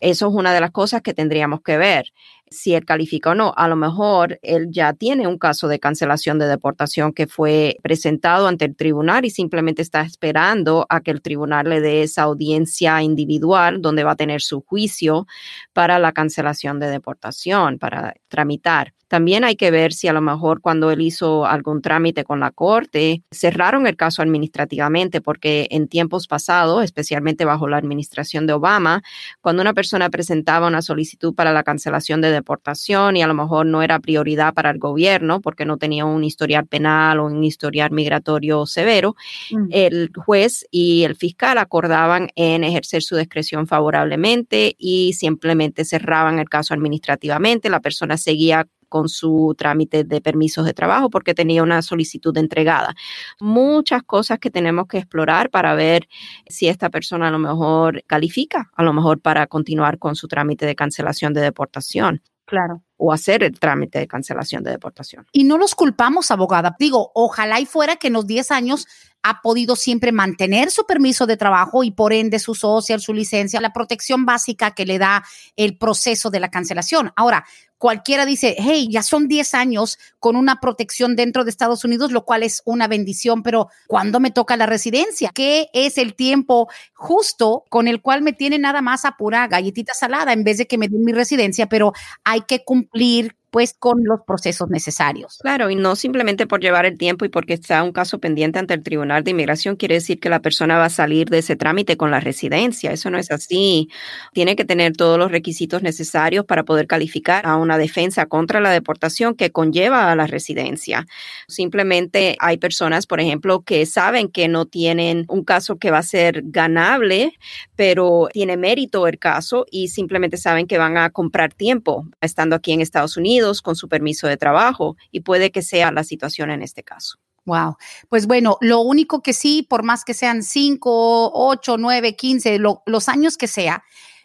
[0.01, 2.13] Eso es una de las cosas que tendríamos que ver.
[2.51, 3.53] Si él califica o no.
[3.57, 8.49] A lo mejor él ya tiene un caso de cancelación de deportación que fue presentado
[8.49, 13.03] ante el tribunal y simplemente está esperando a que el tribunal le dé esa audiencia
[13.03, 15.27] individual donde va a tener su juicio
[15.73, 18.93] para la cancelación de deportación, para tramitar.
[19.09, 22.51] También hay que ver si a lo mejor cuando él hizo algún trámite con la
[22.51, 29.03] corte, cerraron el caso administrativamente, porque en tiempos pasados, especialmente bajo la administración de Obama,
[29.41, 33.67] cuando una persona presentaba una solicitud para la cancelación de deportación y a lo mejor
[33.67, 37.91] no era prioridad para el gobierno porque no tenía un historial penal o un historial
[37.91, 39.17] migratorio severo,
[39.51, 39.67] mm.
[39.71, 46.49] el juez y el fiscal acordaban en ejercer su discreción favorablemente y simplemente cerraban el
[46.49, 47.69] caso administrativamente.
[47.69, 52.95] La persona seguía con su trámite de permisos de trabajo porque tenía una solicitud entregada.
[53.41, 56.09] Muchas cosas que tenemos que explorar para ver
[56.49, 60.67] si esta persona a lo mejor califica, a lo mejor para continuar con su trámite
[60.67, 62.23] de cancelación de deportación.
[62.47, 62.83] Claro.
[62.97, 65.27] O hacer el trámite de cancelación de deportación.
[65.33, 66.77] Y no los culpamos, abogada.
[66.79, 68.87] Digo, ojalá y fuera que en los 10 años
[69.23, 73.61] ha podido siempre mantener su permiso de trabajo y por ende su social, su licencia,
[73.61, 75.25] la protección básica que le da
[75.57, 77.13] el proceso de la cancelación.
[77.17, 77.45] Ahora,
[77.79, 82.25] cualquiera dice, hey, ya son 10 años con una protección dentro de Estados Unidos, lo
[82.25, 85.31] cual es una bendición, pero ¿cuándo me toca la residencia?
[85.35, 89.17] ¿Qué es el tiempo justo con el cual me tiene nada más a
[89.49, 91.67] galletita salada en vez de que me den mi residencia?
[91.67, 91.93] Pero
[92.25, 95.39] hay que cumplir pues con los procesos necesarios.
[95.41, 98.75] Claro, y no simplemente por llevar el tiempo y porque está un caso pendiente ante
[98.75, 101.97] el Tribunal de Inmigración quiere decir que la persona va a salir de ese trámite
[101.97, 102.93] con la residencia.
[102.93, 103.89] Eso no es así.
[104.33, 108.71] Tiene que tener todos los requisitos necesarios para poder calificar a una defensa contra la
[108.71, 111.07] deportación que conlleva a la residencia.
[111.49, 116.03] Simplemente hay personas, por ejemplo, que saben que no tienen un caso que va a
[116.03, 117.33] ser ganable,
[117.77, 122.73] pero tiene mérito el caso y simplemente saben que van a comprar tiempo estando aquí
[122.73, 126.63] en Estados Unidos con su permiso de trabajo y puede que sea la situación en
[126.63, 127.19] este caso.
[127.45, 127.77] Wow.
[128.09, 133.09] Pues bueno, lo único que sí, por más que sean 5, 8, 9, 15, los
[133.09, 133.85] años que sea,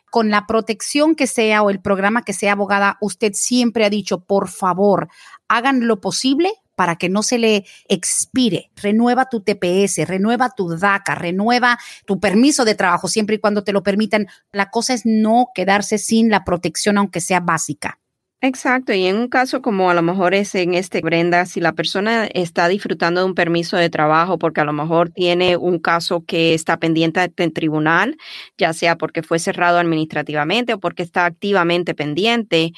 [0.09, 4.25] con la protección que sea o el programa que sea abogada, usted siempre ha dicho,
[4.25, 5.07] por favor,
[5.47, 8.71] hagan lo posible para que no se le expire.
[8.75, 13.71] Renueva tu TPS, renueva tu DACA, renueva tu permiso de trabajo siempre y cuando te
[13.71, 14.27] lo permitan.
[14.51, 18.00] La cosa es no quedarse sin la protección, aunque sea básica.
[18.43, 21.73] Exacto, y en un caso como a lo mejor es en este, Brenda, si la
[21.73, 26.25] persona está disfrutando de un permiso de trabajo porque a lo mejor tiene un caso
[26.25, 28.17] que está pendiente en tribunal,
[28.57, 32.71] ya sea porque fue cerrado administrativamente o porque está activamente pendiente,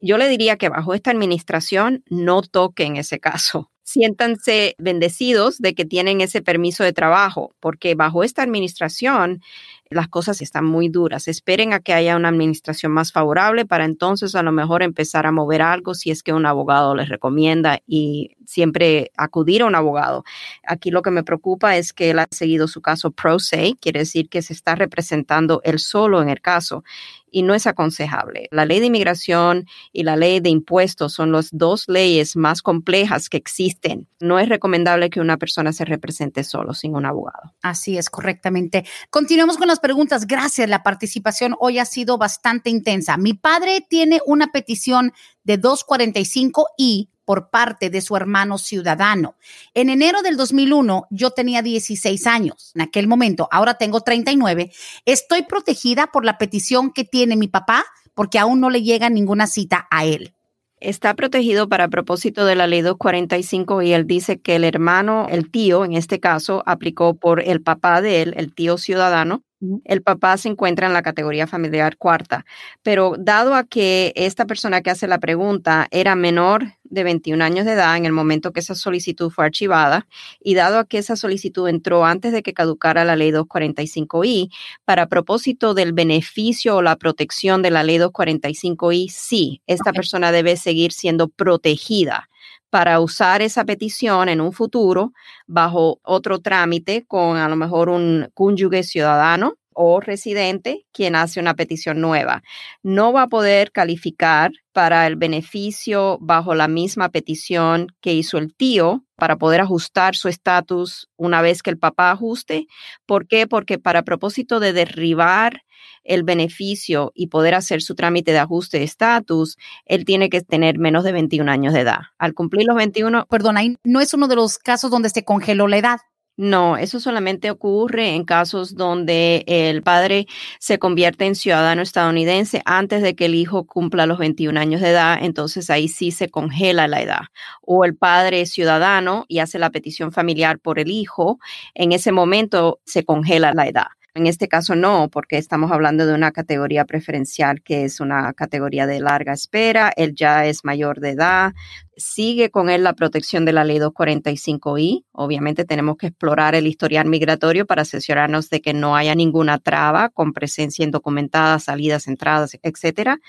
[0.00, 3.70] yo le diría que bajo esta administración no toquen ese caso.
[3.84, 9.42] Siéntanse bendecidos de que tienen ese permiso de trabajo, porque bajo esta administración
[9.90, 11.28] las cosas están muy duras.
[11.28, 15.32] Esperen a que haya una administración más favorable para entonces a lo mejor empezar a
[15.32, 20.24] mover algo si es que un abogado les recomienda y siempre acudir a un abogado.
[20.66, 24.00] Aquí lo que me preocupa es que él ha seguido su caso pro se, quiere
[24.00, 26.82] decir que se está representando él solo en el caso
[27.30, 28.48] y no es aconsejable.
[28.50, 33.28] La ley de inmigración y la ley de impuestos son las dos leyes más complejas
[33.28, 34.08] que existen.
[34.20, 37.54] No es recomendable que una persona se represente solo sin un abogado.
[37.62, 38.84] Así es, correctamente.
[39.10, 40.26] Continuamos con las preguntas.
[40.26, 40.68] Gracias.
[40.68, 43.16] La participación hoy ha sido bastante intensa.
[43.16, 45.12] Mi padre tiene una petición
[45.44, 49.36] de 245 y por parte de su hermano ciudadano.
[49.74, 54.72] En enero del 2001 yo tenía 16 años, en aquel momento, ahora tengo 39.
[55.04, 59.46] Estoy protegida por la petición que tiene mi papá porque aún no le llega ninguna
[59.46, 60.32] cita a él.
[60.80, 65.50] Está protegido para propósito de la ley 245 y él dice que el hermano, el
[65.50, 69.42] tío en este caso, aplicó por el papá de él, el tío ciudadano,
[69.84, 72.44] el papá se encuentra en la categoría familiar cuarta,
[72.82, 77.66] pero dado a que esta persona que hace la pregunta era menor de 21 años
[77.66, 80.06] de edad en el momento que esa solicitud fue archivada
[80.40, 84.50] y dado a que esa solicitud entró antes de que caducara la ley 245i,
[84.84, 90.56] para propósito del beneficio o la protección de la ley 245i, sí, esta persona debe
[90.56, 92.28] seguir siendo protegida
[92.70, 95.12] para usar esa petición en un futuro
[95.46, 101.54] bajo otro trámite con a lo mejor un cónyuge ciudadano o residente quien hace una
[101.54, 102.42] petición nueva.
[102.82, 108.52] No va a poder calificar para el beneficio bajo la misma petición que hizo el
[108.56, 112.66] tío para poder ajustar su estatus una vez que el papá ajuste.
[113.06, 113.46] ¿Por qué?
[113.46, 115.62] Porque para propósito de derribar
[116.02, 120.78] el beneficio y poder hacer su trámite de ajuste de estatus, él tiene que tener
[120.78, 122.00] menos de 21 años de edad.
[122.18, 123.26] Al cumplir los 21...
[123.26, 125.98] Perdona, no es uno de los casos donde se congeló la edad.
[126.40, 130.28] No, eso solamente ocurre en casos donde el padre
[130.60, 134.90] se convierte en ciudadano estadounidense antes de que el hijo cumpla los 21 años de
[134.90, 137.22] edad, entonces ahí sí se congela la edad.
[137.60, 141.40] O el padre es ciudadano y hace la petición familiar por el hijo,
[141.74, 143.97] en ese momento se congela la edad.
[144.18, 148.84] En este caso no, porque estamos hablando de una categoría preferencial que es una categoría
[148.84, 149.92] de larga espera.
[149.94, 151.52] Él ya es mayor de edad.
[151.96, 155.04] Sigue con él la protección de la ley 245i.
[155.12, 160.08] Obviamente tenemos que explorar el historial migratorio para asesorarnos de que no haya ninguna traba
[160.08, 163.20] con presencia indocumentada, salidas, entradas, etcétera,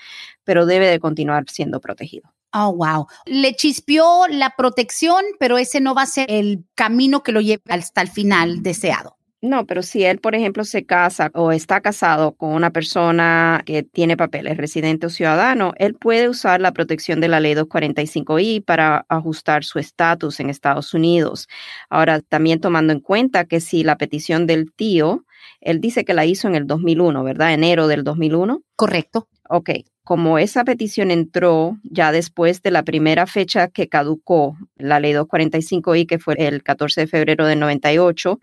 [0.42, 2.32] pero debe de continuar siendo protegido.
[2.52, 3.06] Oh, wow.
[3.26, 7.62] Le chispeó la protección, pero ese no va a ser el camino que lo lleve
[7.68, 9.19] hasta el final deseado.
[9.42, 13.82] No, pero si él, por ejemplo, se casa o está casado con una persona que
[13.82, 19.06] tiene papeles, residente o ciudadano, él puede usar la protección de la ley 245i para
[19.08, 21.48] ajustar su estatus en Estados Unidos.
[21.88, 25.24] Ahora, también tomando en cuenta que si la petición del tío,
[25.60, 27.52] él dice que la hizo en el 2001, ¿verdad?
[27.52, 28.62] Enero del 2001.
[28.76, 29.28] Correcto.
[29.48, 29.70] Ok,
[30.10, 36.06] como esa petición entró ya después de la primera fecha que caducó la ley 245i,
[36.06, 38.40] que fue el 14 de febrero de 98,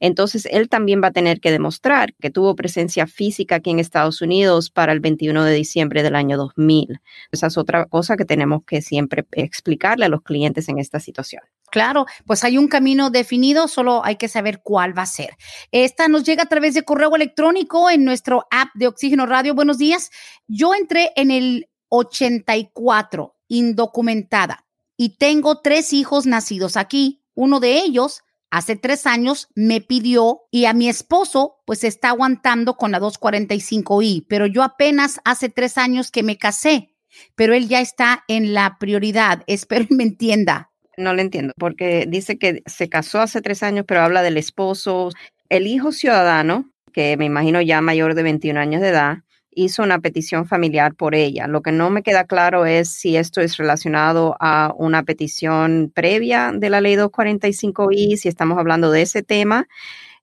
[0.00, 4.22] entonces él también va a tener que demostrar que tuvo presencia física aquí en Estados
[4.22, 7.00] Unidos para el 21 de diciembre del año 2000.
[7.30, 11.42] Esa es otra cosa que tenemos que siempre explicarle a los clientes en esta situación.
[11.74, 15.36] Claro, pues hay un camino definido, solo hay que saber cuál va a ser.
[15.72, 19.56] Esta nos llega a través de correo electrónico en nuestro app de Oxígeno Radio.
[19.56, 20.12] Buenos días.
[20.46, 24.66] Yo entré en el 84, indocumentada,
[24.96, 27.24] y tengo tres hijos nacidos aquí.
[27.34, 28.22] Uno de ellos
[28.52, 34.26] hace tres años me pidió y a mi esposo pues está aguantando con la 245i,
[34.28, 36.94] pero yo apenas hace tres años que me casé,
[37.34, 39.42] pero él ya está en la prioridad.
[39.48, 40.70] Espero que me entienda.
[40.96, 45.10] No le entiendo, porque dice que se casó hace tres años, pero habla del esposo.
[45.48, 49.18] El hijo ciudadano, que me imagino ya mayor de 21 años de edad,
[49.50, 51.46] hizo una petición familiar por ella.
[51.46, 56.52] Lo que no me queda claro es si esto es relacionado a una petición previa
[56.54, 59.66] de la ley 245i, si estamos hablando de ese tema.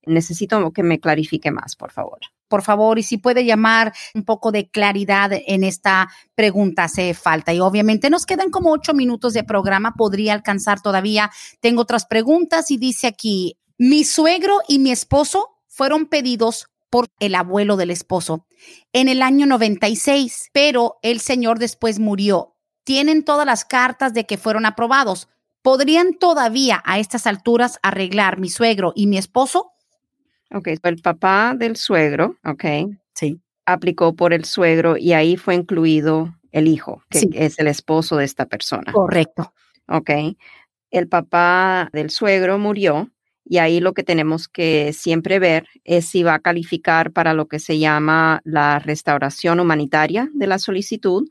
[0.05, 2.19] Necesito que me clarifique más, por favor
[2.51, 7.53] por favor, y si puede llamar un poco de claridad en esta pregunta, hace falta.
[7.53, 11.31] Y obviamente nos quedan como ocho minutos de programa, podría alcanzar todavía.
[11.61, 17.35] Tengo otras preguntas y dice aquí, mi suegro y mi esposo fueron pedidos por el
[17.35, 18.45] abuelo del esposo
[18.91, 22.57] en el año 96, pero el señor después murió.
[22.83, 25.29] Tienen todas las cartas de que fueron aprobados.
[25.61, 29.70] ¿Podrían todavía a estas alturas arreglar mi suegro y mi esposo?
[30.53, 32.65] Ok, el papá del suegro, ok.
[33.13, 33.39] Sí.
[33.65, 38.25] Aplicó por el suegro y ahí fue incluido el hijo, que es el esposo de
[38.25, 38.91] esta persona.
[38.91, 39.53] Correcto.
[39.87, 40.09] Ok.
[40.89, 43.09] El papá del suegro murió
[43.45, 47.47] y ahí lo que tenemos que siempre ver es si va a calificar para lo
[47.47, 51.27] que se llama la restauración humanitaria de la solicitud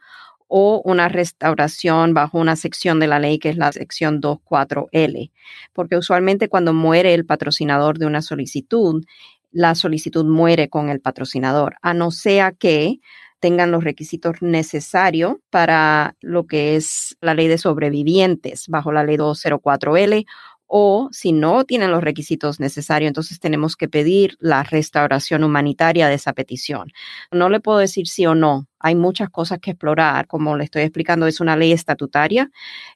[0.50, 5.30] o una restauración bajo una sección de la ley que es la sección 24L,
[5.72, 9.04] porque usualmente cuando muere el patrocinador de una solicitud,
[9.52, 12.98] la solicitud muere con el patrocinador, a no sea que
[13.38, 19.16] tengan los requisitos necesarios para lo que es la ley de sobrevivientes bajo la ley
[19.16, 20.26] 204L
[20.72, 26.14] o si no tienen los requisitos necesarios, entonces tenemos que pedir la restauración humanitaria de
[26.14, 26.92] esa petición.
[27.32, 28.68] No le puedo decir sí o no.
[28.78, 30.28] Hay muchas cosas que explorar.
[30.28, 32.52] Como le estoy explicando, es una ley estatutaria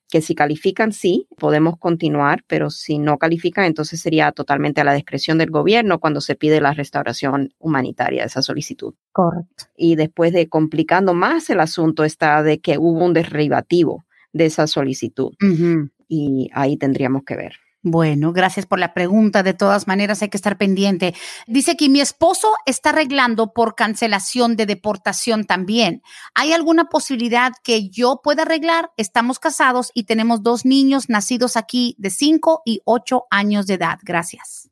[0.08, 4.94] que si califican, sí, podemos continuar, pero si no califican, entonces sería totalmente a la
[4.94, 8.94] discreción del gobierno cuando se pide la restauración humanitaria de esa solicitud.
[9.10, 9.64] Correcto.
[9.76, 14.68] Y después de complicando más el asunto está de que hubo un derivativo de esa
[14.68, 15.32] solicitud.
[16.06, 17.63] Y ahí tendríamos que ver.
[17.86, 19.42] Bueno, gracias por la pregunta.
[19.42, 21.14] De todas maneras, hay que estar pendiente.
[21.46, 26.02] Dice que mi esposo está arreglando por cancelación de deportación también.
[26.34, 28.90] ¿Hay alguna posibilidad que yo pueda arreglar?
[28.96, 33.98] Estamos casados y tenemos dos niños nacidos aquí de 5 y 8 años de edad.
[34.02, 34.70] Gracias.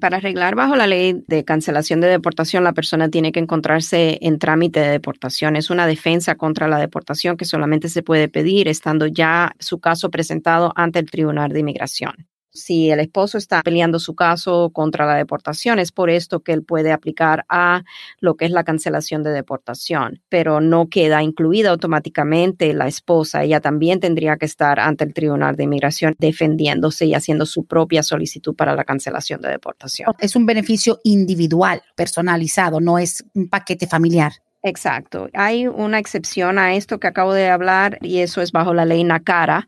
[0.00, 4.40] Para arreglar bajo la ley de cancelación de deportación, la persona tiene que encontrarse en
[4.40, 5.54] trámite de deportación.
[5.54, 10.10] Es una defensa contra la deportación que solamente se puede pedir estando ya su caso
[10.10, 12.29] presentado ante el Tribunal de Inmigración.
[12.60, 16.62] Si el esposo está peleando su caso contra la deportación, es por esto que él
[16.62, 17.82] puede aplicar a
[18.20, 23.42] lo que es la cancelación de deportación, pero no queda incluida automáticamente la esposa.
[23.42, 28.02] Ella también tendría que estar ante el Tribunal de Inmigración defendiéndose y haciendo su propia
[28.02, 30.12] solicitud para la cancelación de deportación.
[30.18, 34.32] Es un beneficio individual, personalizado, no es un paquete familiar.
[34.62, 35.28] Exacto.
[35.32, 39.04] Hay una excepción a esto que acabo de hablar y eso es bajo la ley
[39.04, 39.66] NACARA,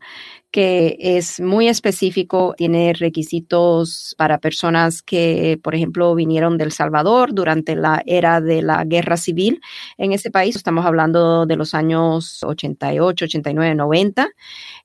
[0.51, 7.75] que es muy específico, tiene requisitos para personas que, por ejemplo, vinieron del Salvador durante
[7.75, 9.61] la era de la guerra civil
[9.97, 10.55] en ese país.
[10.55, 14.29] Estamos hablando de los años 88, 89, 90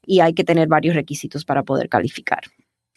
[0.06, 2.42] y hay que tener varios requisitos para poder calificar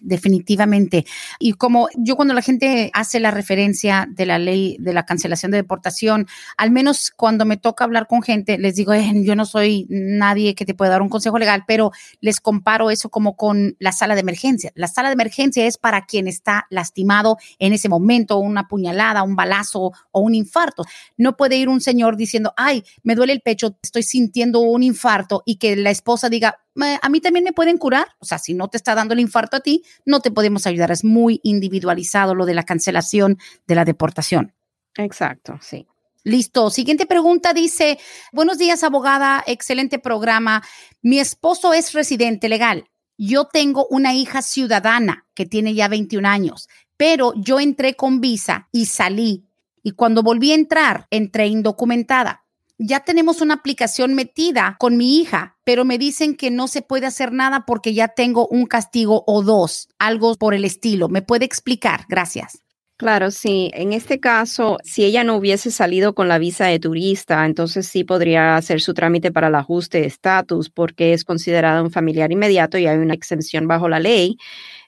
[0.02, 1.06] definitivamente.
[1.40, 5.52] Y como yo cuando la gente hace la referencia de la ley de la cancelación
[5.52, 6.28] de deportación,
[6.58, 10.56] al menos cuando me toca hablar con gente, les digo, eh, yo no soy nadie
[10.56, 14.16] que te pueda dar un consejo legal, pero les comparo eso como con la sala
[14.16, 14.72] de emergencia.
[14.76, 19.36] La sala de emergencia es para quien está lastimado en ese momento, una puñalada, un
[19.36, 20.84] balazo o un infarto.
[21.18, 25.44] No puede ir un señor diciendo, ay, me duele el pecho, estoy sintiendo un infarto
[25.46, 26.60] y que la esposa diga,
[27.02, 28.08] a mí también me pueden curar.
[28.20, 30.92] O sea, si no te está dando el infarto a ti, no te podemos ayudar.
[30.92, 34.54] Es muy individualizado lo de la cancelación de la deportación.
[34.98, 35.88] Exacto, sí.
[36.24, 36.70] Listo.
[36.70, 37.98] Siguiente pregunta dice,
[38.32, 40.64] buenos días, abogada, excelente programa.
[41.02, 42.86] Mi esposo es residente legal.
[43.18, 48.68] Yo tengo una hija ciudadana que tiene ya 21 años, pero yo entré con visa
[48.72, 49.46] y salí.
[49.84, 52.46] Y cuando volví a entrar, entré indocumentada
[52.84, 57.06] ya tenemos una aplicación metida con mi hija, pero me dicen que no se puede
[57.06, 61.08] hacer nada porque ya tengo un castigo o dos, algo por el estilo.
[61.08, 62.06] ¿Me puede explicar?
[62.10, 62.64] Gracias.
[63.02, 63.72] Claro, sí.
[63.74, 68.04] En este caso, si ella no hubiese salido con la visa de turista, entonces sí
[68.04, 72.78] podría hacer su trámite para el ajuste de estatus porque es considerada un familiar inmediato
[72.78, 74.38] y hay una exención bajo la ley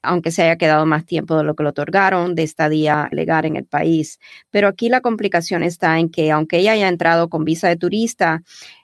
[0.03, 3.57] aunque se haya quedado más tiempo de lo que le otorgaron de estadía legal en
[3.57, 4.20] el país.
[4.51, 8.43] Pero aquí la complicación está en que aunque ella haya entrado con visa de turista,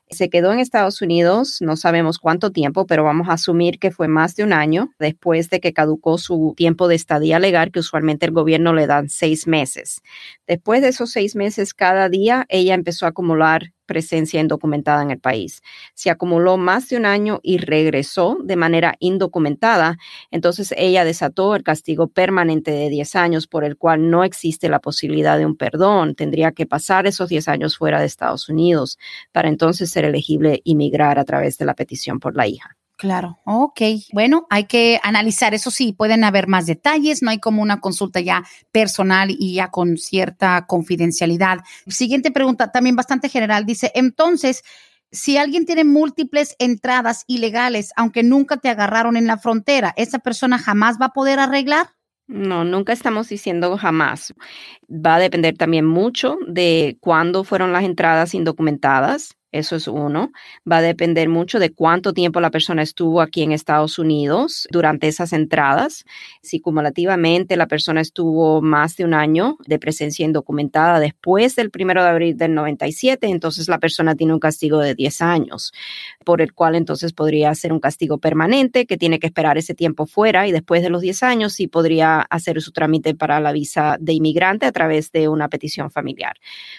[0.10, 4.08] se quedó en Estados Unidos, no sabemos cuánto tiempo, pero vamos a asumir que fue
[4.08, 8.26] más de un año después de que caducó su tiempo de estadía legal, que usualmente
[8.26, 10.02] el gobierno le da seis meses.
[10.50, 15.20] Después de esos seis meses, cada día ella empezó a acumular presencia indocumentada en el
[15.20, 15.62] país.
[15.94, 20.00] Se acumuló más de un año y regresó de manera indocumentada,
[20.32, 24.80] entonces ella desató el castigo permanente de 10 años por el cual no existe la
[24.80, 26.16] posibilidad de un perdón.
[26.16, 28.98] Tendría que pasar esos 10 años fuera de Estados Unidos
[29.32, 32.79] para entonces ser elegible inmigrar a través de la petición por la hija.
[33.00, 33.80] Claro, ok.
[34.12, 38.20] Bueno, hay que analizar, eso sí, pueden haber más detalles, no hay como una consulta
[38.20, 38.44] ya
[38.74, 41.60] personal y ya con cierta confidencialidad.
[41.88, 44.64] Siguiente pregunta, también bastante general, dice, entonces,
[45.14, 50.60] si alguien tiene múltiples entradas ilegales, aunque nunca te agarraron en la frontera, ¿esa persona
[50.60, 51.88] jamás va a poder arreglar?
[52.28, 54.34] No, nunca estamos diciendo jamás.
[54.90, 60.32] Va a depender también mucho de cuándo fueron las entradas indocumentadas eso es uno.
[60.70, 65.08] Va a depender mucho de cuánto tiempo la persona estuvo aquí en Estados Unidos durante
[65.08, 66.06] esas entradas.
[66.44, 72.04] Si cumulativamente la persona estuvo más de un año de presencia indocumentada después del primero
[72.04, 75.74] de abril del 97, entonces la persona tiene un castigo de 10 años,
[76.24, 80.06] por el cual entonces podría ser un castigo permanente que tiene que esperar ese tiempo
[80.06, 83.98] fuera y después de los 10 años sí podría hacer su trámite para la visa
[84.00, 86.36] de inmigrante a través de una petición familiar.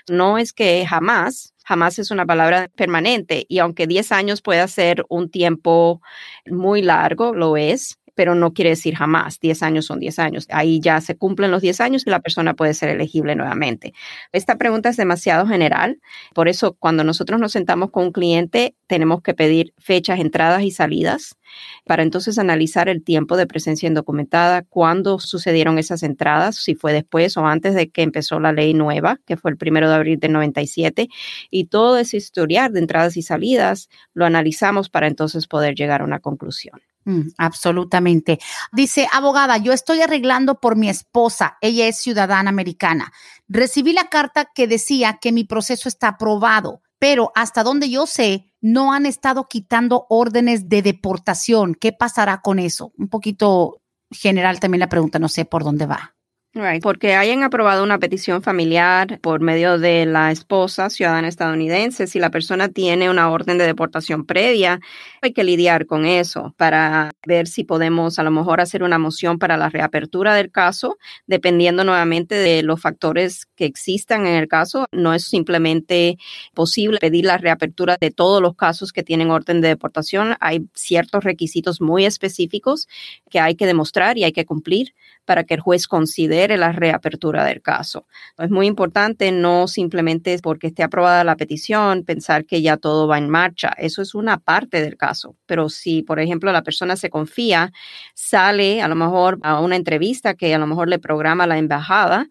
[0.09, 5.05] No es que jamás jamás es una palabra permanente y aunque 10 años pueda ser
[5.09, 6.03] un tiempo
[6.47, 9.41] muy largo, lo es, pero no quiere decir jamás.
[9.41, 10.47] 10 años son 10 años.
[10.51, 13.95] Ahí ya se cumplen los 10 años y la persona puede ser elegible nuevamente.
[14.31, 16.03] Esta pregunta es demasiado general.
[16.35, 20.71] Por eso, cuando nosotros nos sentamos con un cliente, tenemos que pedir fechas, entradas y
[20.71, 21.39] salidas
[21.87, 27.39] para entonces analizar el tiempo de presencia indocumentada, cuándo sucedieron esas entradas, si fue después
[27.39, 30.33] o antes de que empezó la ley nueva, que fue el primero de abril del
[30.33, 31.09] 97,
[31.51, 36.05] y todo ese historial de entradas y salidas lo analizamos para entonces poder llegar a
[36.05, 36.83] una conclusión.
[37.05, 38.39] Mm, absolutamente.
[38.73, 41.57] Dice, abogada, yo estoy arreglando por mi esposa.
[41.61, 43.13] Ella es ciudadana americana.
[43.49, 48.53] Recibí la carta que decía que mi proceso está aprobado, pero hasta donde yo sé,
[48.61, 51.75] no han estado quitando órdenes de deportación.
[51.75, 52.93] ¿Qué pasará con eso?
[52.99, 53.81] Un poquito
[54.11, 56.15] general también la pregunta, no sé por dónde va.
[56.53, 62.19] Right, porque hayan aprobado una petición familiar por medio de la esposa ciudadana estadounidense, si
[62.19, 64.81] la persona tiene una orden de deportación previa,
[65.23, 69.39] hay que lidiar con eso para ver si podemos a lo mejor hacer una moción
[69.39, 70.99] para la reapertura del caso,
[71.29, 74.87] dependiendo nuevamente de los factores que existan en el caso.
[74.91, 76.17] No es simplemente
[76.53, 80.35] posible pedir la reapertura de todos los casos que tienen orden de deportación.
[80.41, 82.89] Hay ciertos requisitos muy específicos
[83.31, 84.95] que hay que demostrar y hay que cumplir
[85.31, 88.09] para que el juez considere la reapertura del caso.
[88.37, 93.17] Es muy importante no simplemente porque esté aprobada la petición pensar que ya todo va
[93.17, 93.73] en marcha.
[93.79, 95.37] Eso es una parte del caso.
[95.47, 97.73] Pero si, por ejemplo, la persona se confía,
[98.13, 102.27] sale a lo mejor a una entrevista que a lo mejor le programa la embajada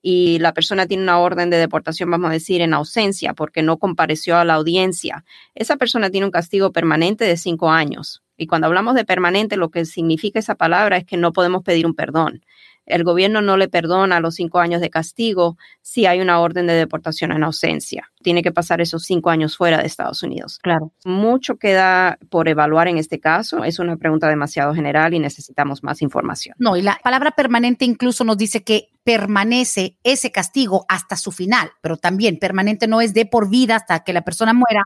[0.00, 3.78] y la persona tiene una orden de deportación, vamos a decir, en ausencia porque no
[3.78, 5.24] compareció a la audiencia,
[5.56, 8.23] esa persona tiene un castigo permanente de cinco años.
[8.36, 11.86] Y cuando hablamos de permanente, lo que significa esa palabra es que no podemos pedir
[11.86, 12.42] un perdón.
[12.86, 16.74] El gobierno no le perdona los cinco años de castigo si hay una orden de
[16.74, 18.10] deportación en ausencia.
[18.22, 20.58] Tiene que pasar esos cinco años fuera de Estados Unidos.
[20.62, 20.92] Claro.
[21.04, 23.64] Mucho queda por evaluar en este caso.
[23.64, 26.56] Es una pregunta demasiado general y necesitamos más información.
[26.58, 31.70] No, y la palabra permanente incluso nos dice que permanece ese castigo hasta su final,
[31.82, 34.82] pero también permanente no es de por vida hasta que la persona muera.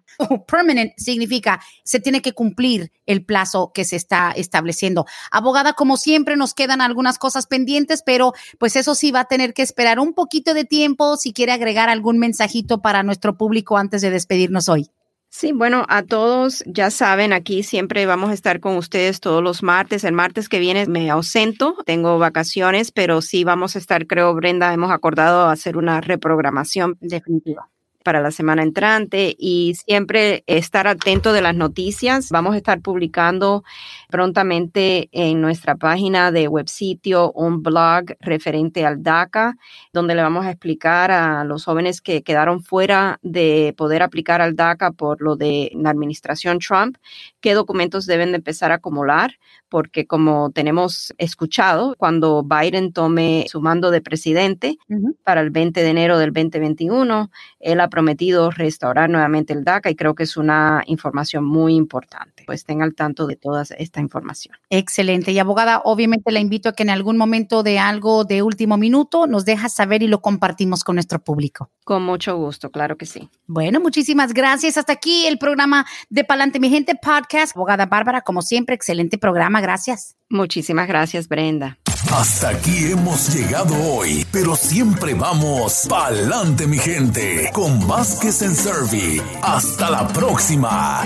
[0.46, 5.06] Permanent significa se tiene que cumplir el plazo que se está estableciendo.
[5.30, 9.54] Abogada, como siempre, nos quedan algunas cosas pendientes, pero pues eso sí va a tener
[9.54, 14.02] que esperar un poquito de tiempo si quiere agregar algún mensajito para nuestro público antes
[14.02, 14.90] de despedirnos hoy.
[15.30, 19.62] Sí, bueno, a todos ya saben, aquí siempre vamos a estar con ustedes todos los
[19.62, 20.04] martes.
[20.04, 24.72] El martes que viene me ausento, tengo vacaciones, pero sí vamos a estar, creo, Brenda,
[24.72, 27.68] hemos acordado hacer una reprogramación definitiva
[28.08, 32.30] para la semana entrante y siempre estar atento de las noticias.
[32.30, 33.64] Vamos a estar publicando
[34.08, 39.56] prontamente en nuestra página de web sitio un blog referente al DACA,
[39.92, 44.56] donde le vamos a explicar a los jóvenes que quedaron fuera de poder aplicar al
[44.56, 46.96] DACA por lo de la administración Trump,
[47.42, 49.34] qué documentos deben de empezar a acumular,
[49.68, 54.78] porque como tenemos escuchado, cuando Biden tome su mando de presidente
[55.24, 57.30] para el 20 de enero del 2021,
[57.60, 62.44] él ha prometido restaurar nuevamente el DACA y creo que es una información muy importante.
[62.46, 64.56] Pues estén al tanto de toda esta información.
[64.70, 65.32] Excelente.
[65.32, 69.26] Y abogada, obviamente la invito a que en algún momento de algo de último minuto
[69.26, 71.70] nos dejas saber y lo compartimos con nuestro público.
[71.88, 73.30] Con mucho gusto, claro que sí.
[73.46, 74.76] Bueno, muchísimas gracias.
[74.76, 77.56] Hasta aquí el programa de Palante Mi Gente Podcast.
[77.56, 79.62] Abogada Bárbara, como siempre, excelente programa.
[79.62, 80.14] Gracias.
[80.28, 81.78] Muchísimas gracias, Brenda.
[82.12, 89.22] Hasta aquí hemos llegado hoy, pero siempre vamos pa'lante mi gente con Vázquez en Servi.
[89.40, 91.04] Hasta la próxima.